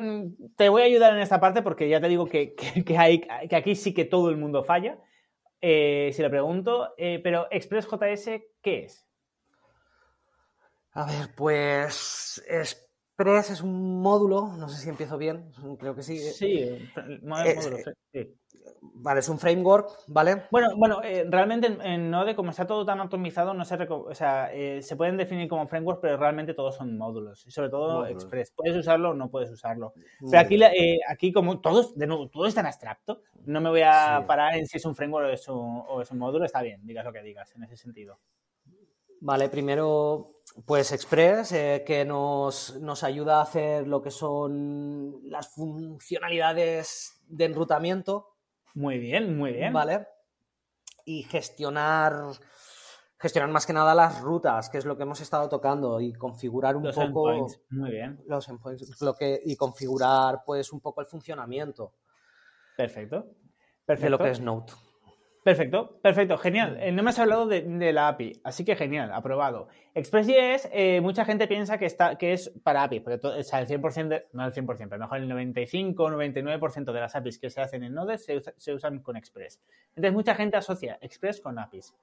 te 0.57 0.69
voy 0.69 0.83
a 0.83 0.85
ayudar 0.85 1.15
en 1.15 1.21
esta 1.21 1.41
parte 1.41 1.63
porque 1.63 1.89
ya 1.89 2.01
te 2.01 2.09
digo 2.09 2.27
que, 2.27 2.55
hay, 2.99 3.21
que 3.21 3.57
aquí 3.57 3.75
sí 3.75 3.95
que 3.95 4.05
todo 4.05 4.29
el 4.31 4.37
mundo 4.37 4.63
falla, 4.63 4.99
eh, 5.61 6.11
si 6.13 6.23
lo 6.23 6.31
pregunto, 6.31 6.95
eh, 6.99 7.21
pero 7.23 7.49
ExpressJS, 7.51 8.43
¿qué 8.61 8.85
es? 8.85 9.07
A 10.93 11.07
ver, 11.07 11.35
pues 11.35 12.45
es 12.49 12.87
Express 13.19 13.49
es 13.49 13.63
un 13.63 14.03
módulo, 14.03 14.49
no 14.59 14.69
sé 14.69 14.83
si 14.83 14.91
empiezo 14.91 15.17
bien, 15.17 15.51
creo 15.79 15.95
que 15.95 16.03
sí. 16.03 16.19
Sí, 16.19 16.69
módulo, 17.23 17.79
sí. 18.13 18.37
Vale, 18.99 19.21
es 19.21 19.29
un 19.29 19.39
framework, 19.39 19.91
¿vale? 20.07 20.45
Bueno, 20.51 20.69
bueno, 20.77 21.03
eh, 21.03 21.27
realmente 21.29 21.67
en, 21.83 22.11
Node, 22.11 22.35
como 22.35 22.51
está 22.51 22.67
todo 22.67 22.85
tan 22.85 22.99
optimizado, 23.01 23.53
no 23.53 23.65
se, 23.65 23.75
o 23.75 24.15
sea, 24.15 24.53
eh, 24.53 24.81
se 24.83 24.97
pueden 24.97 25.17
definir 25.17 25.49
como 25.49 25.67
framework, 25.67 26.01
pero 26.01 26.17
realmente 26.17 26.55
todos 26.55 26.77
son 26.77 26.97
módulos, 26.97 27.47
y 27.47 27.51
sobre 27.51 27.69
todo 27.69 28.07
Express. 28.07 28.53
Puedes 28.57 28.77
usarlo 28.77 29.11
o 29.11 29.15
no 29.15 29.31
puedes 29.31 29.51
usarlo. 29.51 29.93
pero 30.31 30.41
aquí, 30.41 30.63
eh, 30.63 30.99
aquí 31.09 31.33
como 31.33 31.61
todos, 31.61 31.97
de 31.97 32.07
nuevo, 32.07 32.29
todo 32.29 32.47
es 32.47 32.55
tan 32.55 32.67
abstracto, 32.67 33.21
no 33.45 33.61
me 33.61 33.69
voy 33.69 33.83
a 33.83 34.25
parar 34.27 34.57
en 34.57 34.67
si 34.67 34.79
es 34.79 34.85
un 34.87 34.95
framework 34.95 35.29
o 35.29 35.31
es 35.31 35.49
un, 35.49 35.83
o 35.89 36.01
es 36.01 36.11
un 36.11 36.19
módulo, 36.19 36.45
está 36.45 36.63
bien, 36.63 36.81
digas 36.87 37.05
lo 37.05 37.13
que 37.13 37.23
digas 37.23 37.55
en 37.55 37.65
ese 37.65 37.77
sentido. 37.77 38.19
Vale, 39.21 39.49
primero 39.49 40.37
pues 40.65 40.93
Express, 40.93 41.53
eh, 41.53 41.85
que 41.87 42.05
nos, 42.05 42.73
ayuda 43.03 43.39
a 43.39 43.43
hacer 43.43 43.87
lo 43.87 44.01
que 44.01 44.11
son 44.11 45.21
las 45.25 45.49
funcionalidades 45.49 47.21
de 47.29 47.45
enrutamiento. 47.45 48.36
Muy 48.77 48.99
bien, 48.99 49.37
muy 49.39 49.53
bien. 49.53 49.73
¿Vale? 49.73 50.07
Y 51.07 51.23
gestionar, 51.23 52.13
gestionar 53.19 53.51
más 53.51 53.65
que 53.65 53.73
nada 53.73 53.95
las 53.95 54.21
rutas, 54.21 54.69
que 54.69 54.77
es 54.77 54.85
lo 54.85 54.99
que 54.99 55.05
hemos 55.05 55.21
estado 55.23 55.49
tocando, 55.49 55.99
y 55.99 56.13
configurar 56.13 56.77
un 56.77 56.83
poco. 56.93 57.47
Muy 57.71 57.91
bien. 57.91 58.23
Los 58.27 58.49
endpoints, 58.49 59.01
lo 59.01 59.15
que, 59.15 59.41
y 59.43 59.57
configurar 59.57 60.43
pues 60.45 60.73
un 60.75 60.81
poco 60.81 61.01
el 61.01 61.07
funcionamiento. 61.07 61.95
Perfecto. 62.77 63.27
Perfecto. 63.87 64.05
De 64.05 64.11
lo 64.11 64.19
que 64.19 64.31
es 64.31 64.41
Node. 64.41 64.73
Perfecto, 65.47 66.01
perfecto, 66.03 66.39
genial. 66.39 66.77
Eh, 66.81 66.91
no 66.91 67.05
me 67.05 67.11
has 67.11 67.21
hablado 67.21 67.47
de, 67.47 67.93
la 67.93 68.09
API, 68.09 68.41
así 68.43 68.65
que 68.65 68.75
genial, 68.75 69.13
aprobado. 69.13 69.69
ExpressJS, 69.95 70.71
eh, 70.73 71.01
mucha 71.01 71.25
gente 71.25 71.47
piensa 71.47 71.79
que, 71.79 71.87
está, 71.87 72.19
que 72.19 72.33
es 72.33 72.51
para 72.65 72.83
API, 72.83 72.99
porque 72.99 73.19
todo, 73.19 73.39
o 73.39 73.43
sea, 73.45 73.61
el 73.61 73.69
100%, 73.69 74.25
no 74.33 74.45
el 74.45 74.53
100%, 74.53 74.89
pero 74.89 74.99
mejor 74.99 75.19
el 75.19 75.29
95 75.29 76.03
o 76.03 76.11
99% 76.11 76.93
de 76.93 77.01
las 77.01 77.15
APIs 77.15 77.39
que 77.39 77.49
se 77.49 77.61
hacen 77.61 77.85
en 77.85 77.95
Node 77.95 78.19
se, 78.19 78.75
usan 78.75 78.99
con 78.99 79.17
Express. 79.17 79.63
Entonces, 79.91 80.13
mucha 80.13 80.35
gente 80.35 80.57
asocia 80.57 80.99
Express 81.01 81.41
con 81.41 81.61
APIs. 81.61 81.95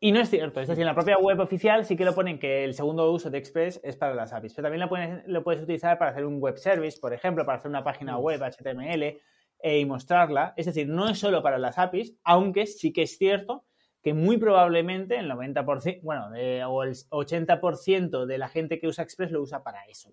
Y 0.00 0.12
no 0.12 0.20
es 0.20 0.30
cierto, 0.30 0.62
es 0.62 0.68
decir, 0.68 0.80
en 0.80 0.86
la 0.86 0.94
propia 0.94 1.18
web 1.18 1.40
oficial 1.40 1.84
sí 1.84 1.94
que 1.94 2.06
lo 2.06 2.14
ponen 2.14 2.38
que 2.38 2.64
el 2.64 2.72
segundo 2.72 3.12
uso 3.12 3.28
de 3.28 3.36
Express 3.36 3.82
es 3.84 3.96
para 3.96 4.14
las 4.14 4.32
APIs, 4.32 4.54
pero 4.54 4.64
también 4.64 4.80
lo 4.80 4.88
puedes, 4.88 5.28
lo 5.28 5.44
puedes 5.44 5.62
utilizar 5.62 5.98
para 5.98 6.12
hacer 6.12 6.24
un 6.24 6.40
web 6.40 6.56
service, 6.56 6.98
por 6.98 7.12
ejemplo, 7.12 7.44
para 7.44 7.58
hacer 7.58 7.68
una 7.68 7.84
página 7.84 8.16
web 8.16 8.40
HTML 8.40 9.20
e 9.62 9.78
y 9.78 9.86
mostrarla. 9.86 10.54
Es 10.56 10.66
decir, 10.66 10.88
no 10.88 11.08
es 11.08 11.18
solo 11.18 11.42
para 11.42 11.58
las 11.58 11.78
APIs, 11.78 12.14
aunque 12.24 12.66
sí 12.66 12.92
que 12.92 13.02
es 13.02 13.16
cierto 13.16 13.64
que 14.02 14.14
muy 14.14 14.36
probablemente 14.36 15.16
el 15.16 15.30
90%, 15.30 16.00
bueno, 16.02 16.26
o 16.68 16.82
el 16.82 16.94
80% 16.94 18.26
de 18.26 18.38
la 18.38 18.48
gente 18.48 18.80
que 18.80 18.88
usa 18.88 19.04
Express 19.04 19.30
lo 19.30 19.40
usa 19.40 19.62
para 19.62 19.84
eso. 19.84 20.12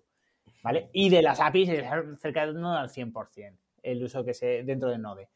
¿Vale? 0.62 0.90
Y 0.92 1.08
de 1.08 1.22
las 1.22 1.40
APIs 1.40 1.70
es 1.70 1.86
cercano 2.20 2.76
al 2.76 2.88
100% 2.88 3.58
el 3.82 4.04
uso 4.04 4.24
que 4.24 4.34
se 4.34 4.62
dentro 4.62 4.90
de 4.90 4.98
Node. 4.98 5.28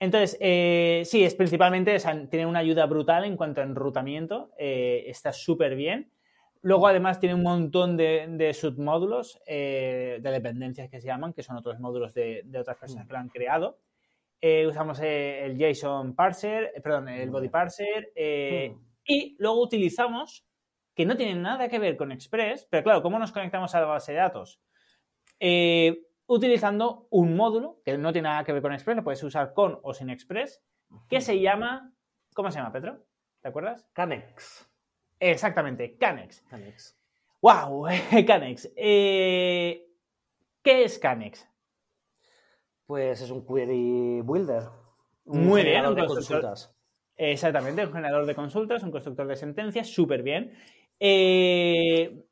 Entonces, 0.00 0.36
eh, 0.40 1.02
sí, 1.04 1.24
es 1.24 1.34
principalmente, 1.34 1.96
tiene 2.28 2.46
una 2.46 2.58
ayuda 2.58 2.86
brutal 2.86 3.24
en 3.24 3.36
cuanto 3.36 3.60
a 3.60 3.64
enrutamiento, 3.64 4.50
eh, 4.58 5.04
está 5.06 5.32
súper 5.32 5.76
bien. 5.76 6.10
Luego, 6.64 6.88
además, 6.88 7.20
tiene 7.20 7.34
un 7.34 7.42
montón 7.42 7.94
de, 7.94 8.56
submódulos 8.58 9.38
eh, 9.46 10.18
de 10.22 10.30
dependencias 10.30 10.88
que 10.88 10.98
se 10.98 11.06
llaman, 11.06 11.34
que 11.34 11.42
son 11.42 11.58
otros 11.58 11.78
módulos 11.78 12.14
de, 12.14 12.42
otras 12.58 12.78
personas 12.78 13.04
mm. 13.04 13.06
que 13.06 13.12
lo 13.12 13.18
han 13.18 13.28
creado. 13.28 13.78
Eh, 14.40 14.66
usamos 14.66 14.98
eh, 15.00 15.44
el 15.44 15.58
JSON 15.58 16.16
parser, 16.16 16.72
perdón, 16.82 17.10
el 17.10 17.28
body 17.28 17.50
parser. 17.50 18.12
Mm. 18.16 18.80
Y 19.06 19.36
luego 19.38 19.60
utilizamos, 19.60 20.46
que 20.94 21.04
no 21.04 21.18
tiene 21.18 21.34
nada 21.34 21.68
que 21.68 21.78
ver 21.78 21.98
con 21.98 22.12
Express, 22.12 22.66
pero 22.70 22.82
claro, 22.82 23.02
¿cómo 23.02 23.18
nos 23.18 23.32
conectamos 23.32 23.74
a 23.74 23.80
la 23.80 23.86
base 23.86 24.12
de 24.12 24.18
datos? 24.18 24.60
utilizando 26.26 27.06
un 27.10 27.36
módulo 27.36 27.82
que 27.84 27.98
no 27.98 28.10
tiene 28.10 28.30
nada 28.30 28.44
que 28.44 28.54
ver 28.54 28.62
con 28.62 28.72
Express, 28.72 28.96
lo 28.96 29.04
puedes 29.04 29.22
usar 29.22 29.52
con 29.52 29.78
o 29.82 29.92
sin 29.92 30.08
Express, 30.08 30.64
que 31.10 31.20
se 31.20 31.38
llama, 31.38 31.92
¿cómo 32.32 32.50
se 32.50 32.58
llama, 32.58 32.72
Pedro? 32.72 33.04
¿Te 33.42 33.48
acuerdas? 33.48 33.86
Canex. 33.92 34.73
Exactamente, 35.20 35.96
Canex. 35.96 36.42
Canex. 36.42 36.96
¡Wow! 37.40 37.86
Canex. 38.26 38.72
Eh, 38.76 39.86
¿Qué 40.62 40.84
es 40.84 40.98
Canex? 40.98 41.48
Pues 42.86 43.20
es 43.20 43.30
un 43.30 43.46
query 43.46 44.20
builder. 44.22 44.62
Un 45.24 45.46
Muy 45.46 45.62
bien, 45.62 45.86
un 45.86 45.94
de 45.94 46.06
consultas. 46.06 46.74
Exactamente, 47.16 47.86
un 47.86 47.92
generador 47.92 48.26
de 48.26 48.34
consultas, 48.34 48.82
un 48.82 48.90
constructor 48.90 49.26
de 49.26 49.36
sentencias, 49.36 49.88
súper 49.88 50.22
bien. 50.22 50.52
Eh, 50.98 52.24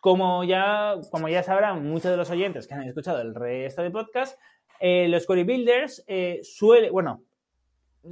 como, 0.00 0.44
ya, 0.44 0.96
como 1.10 1.28
ya 1.28 1.42
sabrán 1.42 1.88
muchos 1.88 2.10
de 2.10 2.16
los 2.16 2.30
oyentes 2.30 2.66
que 2.66 2.74
han 2.74 2.82
escuchado 2.82 3.20
el 3.20 3.34
resto 3.34 3.82
de 3.82 3.90
podcast, 3.90 4.38
Eh, 4.80 5.08
los 5.08 5.26
query 5.26 5.42
builders 5.42 6.04
eh, 6.06 6.38
suele, 6.44 6.90
bueno, 6.90 7.24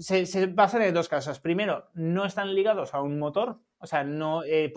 se, 0.01 0.27
se, 0.27 0.47
basan 0.47 0.83
en 0.83 0.93
dos 0.93 1.09
casos. 1.09 1.39
Primero, 1.39 1.89
no 1.95 2.25
están 2.25 2.53
ligados 2.55 2.93
a 2.93 3.01
un 3.01 3.21
motor, 3.21 3.61
o 3.79 3.87
sea, 3.87 4.05
no 4.05 4.45
eh, 4.45 4.73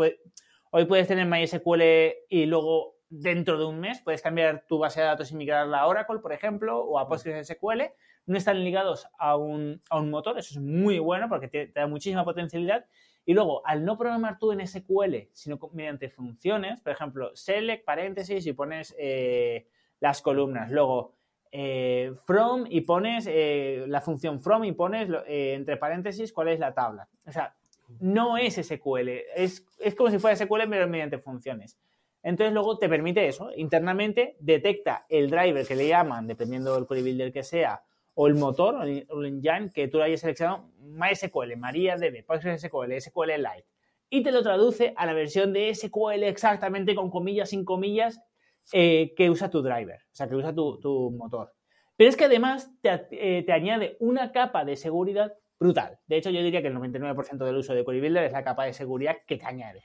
hoy 0.72 0.86
puedes 0.86 1.08
tener 1.08 1.26
MySQL 1.26 1.82
y 2.30 2.46
luego 2.46 2.98
dentro 3.10 3.58
de 3.58 3.66
un 3.66 3.80
mes 3.80 4.02
puedes 4.02 4.22
cambiar 4.22 4.66
tu 4.68 4.78
base 4.78 5.02
de 5.02 5.08
datos 5.08 5.32
y 5.32 5.36
migrarla 5.36 5.80
a 5.80 5.88
Oracle, 5.88 6.20
por 6.20 6.34
ejemplo, 6.34 6.80
o 6.80 7.00
a 7.00 7.08
PostgreSQL. 7.08 7.84
No 8.26 8.38
están 8.38 8.64
ligados 8.64 9.08
a 9.18 9.36
un, 9.36 9.82
a 9.90 10.00
un 10.00 10.12
motor, 10.12 10.38
eso 10.38 10.54
es 10.54 10.62
muy 10.64 11.00
bueno 11.00 11.28
porque 11.28 11.48
te, 11.48 11.68
te 11.68 11.80
da 11.80 11.88
muchísima 11.88 12.24
potencialidad. 12.24 12.86
Y 13.26 13.34
luego, 13.34 13.66
al 13.66 13.86
no 13.86 13.98
programar 13.98 14.40
tú 14.40 14.52
en 14.52 14.66
SQL, 14.66 15.30
sino 15.34 15.60
mediante 15.74 16.10
funciones, 16.10 16.82
por 16.82 16.94
ejemplo, 16.94 17.36
select, 17.36 17.86
paréntesis 17.86 18.46
y 18.46 18.54
pones 18.54 18.96
eh, 18.98 19.68
las 20.00 20.22
columnas. 20.22 20.72
Luego, 20.72 21.16
eh, 21.52 22.14
from 22.26 22.66
y 22.70 22.82
pones 22.82 23.26
eh, 23.28 23.86
la 23.88 24.02
función 24.02 24.40
from 24.40 24.66
y 24.66 24.72
pones 24.72 25.10
eh, 25.26 25.54
entre 25.56 25.78
paréntesis 25.78 26.32
cuál 26.32 26.50
es 26.50 26.60
la 26.60 26.76
tabla. 26.76 27.08
O 27.26 27.32
sea, 27.32 27.56
no 28.00 28.38
es 28.38 28.56
SQL, 28.56 29.10
es, 29.36 29.66
es 29.80 29.96
como 29.96 30.10
si 30.10 30.20
fuera 30.20 30.36
SQL 30.36 30.70
pero 30.70 30.88
mediante 30.88 31.18
funciones. 31.18 31.78
Entonces 32.22 32.54
luego 32.54 32.78
te 32.78 32.90
permite 32.90 33.28
eso, 33.28 33.50
internamente 33.56 34.36
detecta 34.40 35.06
el 35.10 35.30
driver 35.30 35.66
que 35.66 35.76
le 35.76 35.88
llaman, 35.88 36.28
dependiendo 36.28 36.76
del 36.76 36.86
query 36.86 37.02
builder 37.02 37.32
que 37.32 37.44
sea, 37.44 37.82
o 38.14 38.28
el 38.28 38.36
motor 38.36 38.76
o 38.76 38.84
el, 38.84 39.08
engine 39.26 39.72
que 39.74 39.88
tú 39.88 40.02
hayas 40.02 40.20
seleccionado, 40.20 40.70
MySQL, 40.80 41.56
MariaDB, 41.56 42.26
PostgreSQL, 42.26 43.00
SQLite, 43.00 43.66
y 44.10 44.24
te 44.24 44.32
lo 44.32 44.44
traduce 44.44 44.94
a 44.98 45.06
la 45.06 45.14
versión 45.14 45.54
de 45.54 45.74
SQL 45.74 46.24
exactamente 46.24 46.96
con 46.96 47.10
comillas, 47.10 47.52
sin 47.52 47.64
comillas, 47.64 48.22
eh, 48.74 49.14
que 49.16 49.30
usa 49.30 49.50
tu 49.50 49.62
driver, 49.62 50.02
o 50.12 50.16
sea, 50.16 50.28
que 50.28 50.36
usa 50.36 50.54
tu, 50.54 51.16
motor. 51.18 51.54
Pero 51.96 52.10
es 52.10 52.18
que 52.18 52.26
además 52.26 52.70
eh, 52.84 53.44
te, 53.46 53.54
añade 53.54 53.96
una 54.00 54.32
capa 54.32 54.66
de 54.66 54.76
seguridad 54.76 55.34
brutal. 55.60 56.00
De 56.08 56.18
hecho, 56.18 56.30
yo 56.30 56.42
diría 56.42 56.62
que 56.62 56.70
el 56.70 56.76
99% 56.76 57.38
del 57.38 57.58
uso 57.58 57.74
de 57.74 57.84
Query 57.84 58.00
Builder 58.00 58.24
es 58.24 58.32
la 58.32 58.44
capa 58.44 58.66
de 58.66 58.74
seguridad 58.74 59.18
que 59.28 59.38
te 59.38 59.46
añade. 59.46 59.84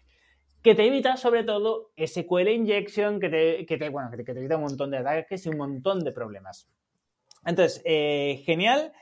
Que 0.63 0.75
te 0.75 0.87
evita, 0.87 1.17
sobre 1.17 1.45
todo, 1.45 1.91
SQL 1.97 2.49
injection, 2.49 3.21
que 3.21 3.29
te, 3.29 3.67
que 3.67 3.77
te, 3.77 3.89
bueno, 3.91 4.11
que 4.11 4.23
te, 4.23 4.33
evita 4.33 4.57
un 4.57 4.63
montón 4.63 4.91
de 4.91 4.99
ataques 4.99 5.45
y 5.45 5.49
un 5.51 5.59
montón 5.59 6.05
de 6.05 6.13
problemas. 6.13 6.69
Entonces, 7.45 7.83
eh, 7.85 8.43
genial. 8.47 8.93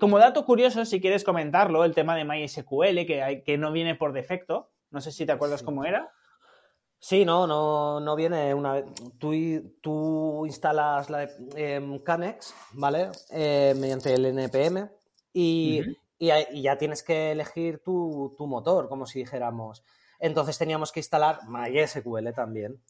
como 0.00 0.18
dato 0.18 0.44
curioso, 0.44 0.84
si 0.84 1.00
quieres 1.00 1.24
comentarlo, 1.24 1.84
el 1.84 1.94
tema 1.94 2.16
de 2.16 2.24
MySQL, 2.24 3.06
que, 3.06 3.42
que 3.46 3.58
no 3.58 3.72
viene 3.72 3.94
por 3.94 4.12
defecto. 4.12 4.70
No 4.90 5.00
sé 5.00 5.12
si 5.12 5.24
te 5.24 5.32
acuerdas 5.32 5.62
cómo 5.62 5.84
era. 5.84 6.12
Sí, 7.02 7.24
no, 7.24 7.46
no, 7.46 7.98
no 7.98 8.14
viene 8.14 8.52
una 8.52 8.74
vez. 8.74 8.84
Tú, 9.18 9.32
tú 9.80 10.44
instalas 10.44 11.08
la 11.08 11.26
eh, 11.56 11.98
Canex, 12.04 12.54
¿vale? 12.74 13.08
Eh, 13.30 13.74
mediante 13.78 14.12
el 14.12 14.26
NPM 14.26 14.90
y, 15.32 15.82
y, 16.18 16.62
ya 16.62 16.78
tienes 16.78 17.02
que 17.02 17.32
elegir 17.32 17.80
tu, 17.82 18.34
tu, 18.36 18.46
motor, 18.46 18.88
como 18.88 19.06
si 19.06 19.20
dijéramos. 19.20 19.84
Entonces 20.18 20.58
teníamos 20.58 20.92
que 20.92 21.00
instalar 21.00 21.40
MySQL 21.48 22.32
también. 22.34 22.80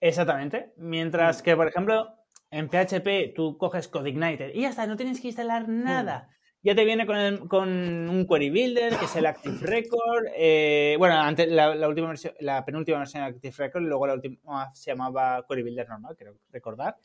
Exactamente. 0.00 0.72
Mientras 0.76 1.40
mm. 1.40 1.44
que, 1.44 1.56
por 1.56 1.68
ejemplo, 1.68 2.14
en 2.50 2.68
PHP 2.68 3.34
tú 3.34 3.58
coges 3.58 3.88
CodeIgniter 3.88 4.54
y 4.56 4.62
ya 4.62 4.70
está, 4.70 4.86
no 4.86 4.96
tienes 4.96 5.20
que 5.20 5.28
instalar 5.28 5.68
mm. 5.68 5.84
nada 5.84 6.30
ya 6.66 6.74
te 6.74 6.84
viene 6.84 7.06
con, 7.06 8.08
un 8.08 8.26
query 8.26 8.50
builder, 8.50 8.96
que 8.96 9.04
es 9.04 9.14
el 9.14 9.26
Active 9.26 9.58
Record. 9.60 10.26
Eh, 10.36 10.96
bueno, 10.98 11.14
antes, 11.14 11.48
la, 11.48 11.88
última 11.88 12.08
versión, 12.08 12.34
la 12.40 12.64
penúltima 12.64 12.98
versión 12.98 13.22
de 13.22 13.28
Active 13.28 13.54
Record, 13.56 13.82
y 13.84 13.86
luego 13.86 14.06
la 14.08 14.14
última 14.14 14.74
se 14.74 14.90
llamaba 14.90 15.46
query 15.48 15.62
builder 15.62 15.88
normal, 15.88 16.16
creo 16.18 16.34
recordar. 16.50 16.96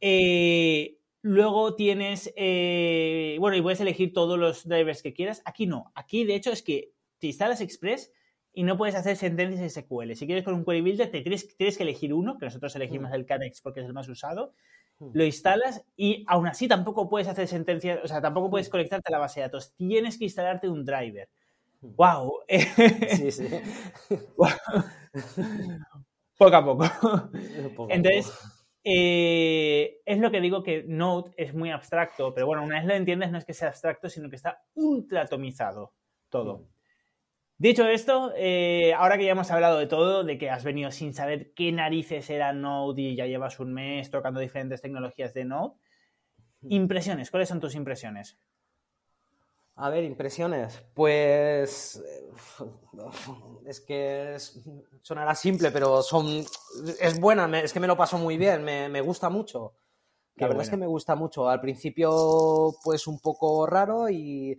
Eh, 0.00 0.96
luego 1.24 1.74
tienes, 1.74 2.32
eh, 2.36 3.36
bueno, 3.40 3.56
y 3.56 3.62
puedes 3.62 3.80
elegir 3.80 4.12
todos 4.12 4.38
los 4.38 4.68
drivers 4.68 5.02
que 5.02 5.12
quieras. 5.12 5.42
Aquí 5.44 5.66
no. 5.66 5.90
Aquí, 5.94 6.24
de 6.24 6.36
hecho, 6.36 6.52
es 6.52 6.62
que 6.62 6.92
te 7.18 7.26
instalas 7.26 7.60
Express 7.60 8.12
y 8.52 8.62
no 8.62 8.76
puedes 8.76 8.94
hacer 8.94 9.16
sentencias 9.16 9.72
SQL. 9.72 10.12
Si 10.14 10.26
quieres 10.26 10.44
con 10.44 10.54
un 10.54 10.64
query 10.64 10.82
builder, 10.82 11.10
te 11.10 11.22
tienes, 11.22 11.56
tienes 11.56 11.76
que 11.76 11.82
elegir 11.82 12.14
uno, 12.14 12.38
que 12.38 12.44
nosotros 12.44 12.76
elegimos 12.76 13.10
mm. 13.10 13.14
el 13.14 13.26
Canex 13.26 13.60
porque 13.60 13.80
es 13.80 13.86
el 13.86 13.92
más 13.92 14.08
usado 14.08 14.52
lo 15.12 15.24
instalas 15.24 15.84
y 15.96 16.24
aún 16.28 16.46
así 16.46 16.68
tampoco 16.68 17.08
puedes 17.08 17.28
hacer 17.28 17.48
sentencias, 17.48 18.00
o 18.02 18.08
sea, 18.08 18.20
tampoco 18.20 18.50
puedes 18.50 18.68
conectarte 18.68 19.08
a 19.08 19.12
la 19.12 19.18
base 19.18 19.40
de 19.40 19.46
datos. 19.46 19.74
Tienes 19.76 20.18
que 20.18 20.24
instalarte 20.24 20.68
un 20.68 20.84
driver. 20.84 21.28
¡Wow! 21.80 22.40
Sí, 23.16 23.30
sí. 23.30 23.48
poco 26.38 26.56
a 26.56 26.64
poco. 26.64 26.84
Entonces, 27.88 28.32
eh, 28.84 30.02
es 30.04 30.18
lo 30.18 30.30
que 30.30 30.40
digo 30.42 30.62
que 30.62 30.84
Node 30.86 31.32
es 31.38 31.54
muy 31.54 31.70
abstracto, 31.70 32.34
pero 32.34 32.46
bueno, 32.46 32.62
una 32.62 32.76
vez 32.76 32.84
lo 32.84 32.94
entiendes, 32.94 33.30
no 33.30 33.38
es 33.38 33.46
que 33.46 33.54
sea 33.54 33.68
abstracto, 33.68 34.10
sino 34.10 34.28
que 34.28 34.36
está 34.36 34.62
ultra 34.74 35.22
atomizado 35.22 35.94
todo. 36.28 36.68
Dicho 37.56 37.88
esto, 37.88 38.32
eh, 38.36 38.92
ahora 38.94 39.16
que 39.16 39.24
ya 39.24 39.32
hemos 39.32 39.50
hablado 39.50 39.78
de 39.78 39.86
todo, 39.86 40.22
de 40.24 40.36
que 40.36 40.50
has 40.50 40.64
venido 40.64 40.90
sin 40.90 41.14
saber 41.14 41.54
qué 41.54 41.72
narices 41.72 42.28
era 42.28 42.52
Node 42.52 43.00
y 43.00 43.16
ya 43.16 43.26
llevas 43.26 43.58
un 43.58 43.72
mes 43.72 44.10
tocando 44.10 44.40
diferentes 44.40 44.82
tecnologías 44.82 45.32
de 45.32 45.46
Node, 45.46 45.74
impresiones, 46.62 47.30
¿cuáles 47.30 47.48
son 47.48 47.60
tus 47.60 47.74
impresiones? 47.74 48.38
A 49.76 49.90
ver, 49.90 50.04
impresiones. 50.04 50.82
Pues 50.94 52.02
es 53.66 53.80
que 53.80 54.36
sonará 55.02 55.34
simple, 55.34 55.70
pero 55.70 56.02
son 56.02 56.44
es 57.00 57.20
buena, 57.20 57.60
es 57.60 57.72
que 57.72 57.80
me 57.80 57.86
lo 57.86 57.96
paso 57.96 58.18
muy 58.18 58.36
bien, 58.36 58.62
me, 58.64 59.00
gusta 59.00 59.28
mucho. 59.28 59.74
La 60.36 60.48
verdad 60.48 60.62
es 60.64 60.70
que 60.70 60.76
me 60.76 60.86
gusta 60.86 61.14
mucho. 61.14 61.48
Al 61.48 61.60
principio, 61.60 62.74
pues 62.82 63.06
un 63.06 63.20
poco 63.20 63.66
raro 63.66 64.08
y 64.08 64.56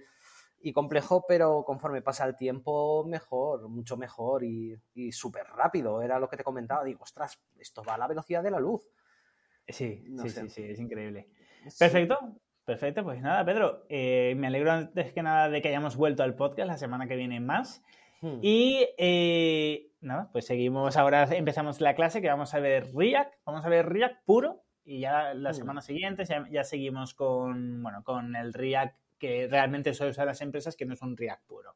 y 0.65 0.73
complejo, 0.73 1.23
pero 1.28 1.63
conforme 1.63 2.01
pasa 2.01 2.25
el 2.25 2.36
tiempo, 2.36 3.06
mejor, 3.06 3.69
mucho 3.69 3.97
mejor 3.97 4.43
y, 4.43 4.75
súper 5.12 5.45
rápido. 5.45 6.01
Era 6.01 6.17
lo 6.17 6.28
que 6.28 6.38
te 6.38 6.43
comentaba. 6.43 6.84
Digo, 6.84 7.04
ostras, 7.04 7.39
esto 7.60 7.84
va 7.84 7.93
a 7.93 7.97
la 7.99 8.08
velocidad 8.08 8.41
de 8.41 8.49
la 8.49 8.60
luz. 8.60 8.82
Sí, 9.67 10.04
sí, 10.23 10.30
sí, 10.30 10.49
sí, 10.49 10.63
es 10.63 10.80
increíble. 10.80 11.30
Perfecto, 11.78 12.17
perfecto. 12.65 13.04
Pues 13.04 13.21
nada, 13.21 13.45
Pedro, 13.45 13.86
eh, 13.89 14.34
me 14.38 14.47
alegro 14.47 14.71
antes 14.71 15.13
que 15.13 15.23
nada 15.23 15.49
de 15.49 15.62
que 15.62 15.69
hayamos 15.69 15.95
vuelto 15.95 16.23
al 16.23 16.36
podcast 16.36 16.67
la 16.67 16.78
semana 16.78 17.08
que 17.08 17.15
viene 17.15 17.39
más. 17.39 17.84
Hmm. 18.21 18.39
Y 18.41 18.88
eh, 18.97 19.91
nada, 20.01 20.30
pues 20.32 20.45
seguimos 20.45 20.97
ahora, 20.97 21.23
empezamos 21.32 21.80
la 21.82 21.95
clase 21.95 22.21
que 22.21 22.28
vamos 22.28 22.54
a 22.54 22.60
ver 22.60 22.93
React, 22.93 23.34
vamos 23.45 23.65
a 23.65 23.69
ver 23.69 23.88
React 23.88 24.25
puro 24.25 24.63
y 24.84 24.99
ya 24.99 25.34
la 25.34 25.51
hmm. 25.51 25.54
semana 25.54 25.82
siguiente 25.82 26.25
ya, 26.25 26.47
ya, 26.51 26.63
seguimos 26.63 27.13
con, 27.13 27.82
bueno, 27.84 28.04
con 28.04 28.36
el 28.36 28.54
React 28.54 28.97
que 29.17 29.47
realmente 29.47 29.93
suelen 29.93 30.12
usar 30.12 30.28
las 30.28 30.41
empresas 30.41 30.75
que 30.75 30.86
no 30.86 30.95
son 30.95 31.15
React 31.15 31.45
puro. 31.45 31.75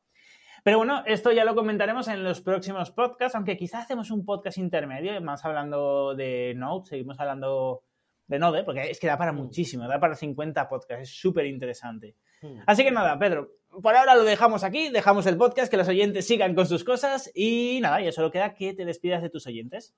Pero 0.63 0.78
bueno, 0.78 1.04
esto 1.06 1.32
ya 1.32 1.45
lo 1.45 1.56
comentaremos 1.56 2.08
en 2.10 2.23
los 2.23 2.41
próximos 2.41 2.91
podcasts, 2.91 3.36
aunque 3.36 3.56
quizás 3.56 3.86
hacemos 3.86 4.12
un 4.12 4.25
podcast 4.25 4.58
intermedio, 4.58 5.19
más 5.21 5.45
hablando 5.45 6.15
de 6.15 6.54
Node, 6.56 6.86
seguimos 6.86 7.19
hablando 7.19 7.84
de 8.30 8.38
Node, 8.38 8.63
porque 8.63 8.92
es 8.92 9.00
que 9.00 9.08
da 9.08 9.18
para 9.18 9.34
mm. 9.34 9.38
muchísimo, 9.38 9.88
da 9.88 10.00
para 10.00 10.15
50 10.15 10.70
podcasts, 10.70 11.10
es 11.10 11.20
súper 11.20 11.48
interesante. 11.48 12.15
Mm. 12.42 12.62
Así 12.68 12.84
que 12.84 12.92
nada, 12.92 13.18
Pedro, 13.18 13.50
por 13.82 13.96
ahora 13.96 14.15
lo 14.15 14.24
dejamos 14.24 14.63
aquí, 14.63 14.89
dejamos 14.89 15.26
el 15.26 15.36
podcast, 15.36 15.70
que 15.70 15.78
los 15.78 15.88
oyentes 15.88 16.28
sigan 16.28 16.54
con 16.54 16.68
sus 16.68 16.84
cosas 16.84 17.32
y 17.34 17.80
nada, 17.82 18.00
ya 18.02 18.12
solo 18.12 18.32
queda 18.32 18.54
que 18.54 18.74
te 18.74 18.86
despidas 18.86 19.24
de 19.24 19.32
tus 19.32 19.48
oyentes. 19.48 19.96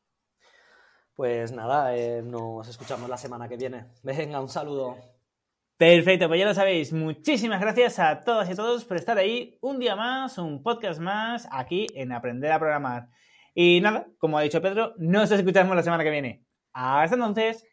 Pues 1.14 1.52
nada, 1.52 1.96
eh, 1.96 2.22
nos 2.24 2.68
escuchamos 2.70 3.10
la 3.10 3.18
semana 3.18 3.50
que 3.50 3.58
viene. 3.58 3.88
Venga, 4.02 4.40
un 4.40 4.50
saludo. 4.50 4.98
Perfecto, 5.76 6.30
pues 6.30 6.40
ya 6.40 6.46
lo 6.46 6.54
sabéis. 6.54 6.94
Muchísimas 6.94 7.60
gracias 7.60 8.00
a 8.00 8.22
todas 8.22 8.48
y 8.48 8.54
a 8.54 8.56
todos 8.56 8.86
por 8.86 8.96
estar 8.96 9.18
ahí 9.18 9.58
un 9.60 9.78
día 9.78 9.98
más, 9.98 10.38
un 10.38 10.64
podcast 10.64 11.02
más, 11.02 11.50
aquí 11.52 11.88
en 11.96 12.14
Aprender 12.14 12.54
a 12.54 12.60
Programar. 12.60 13.10
Y 13.54 13.82
nada, 13.82 14.08
como 14.20 14.38
ha 14.38 14.42
dicho 14.42 14.62
Pedro, 14.62 14.94
nos 15.00 15.30
escuchamos 15.32 15.76
la 15.76 15.84
semana 15.84 16.06
que 16.06 16.12
viene. 16.12 16.46
Hasta 16.72 17.16
entonces. 17.16 17.66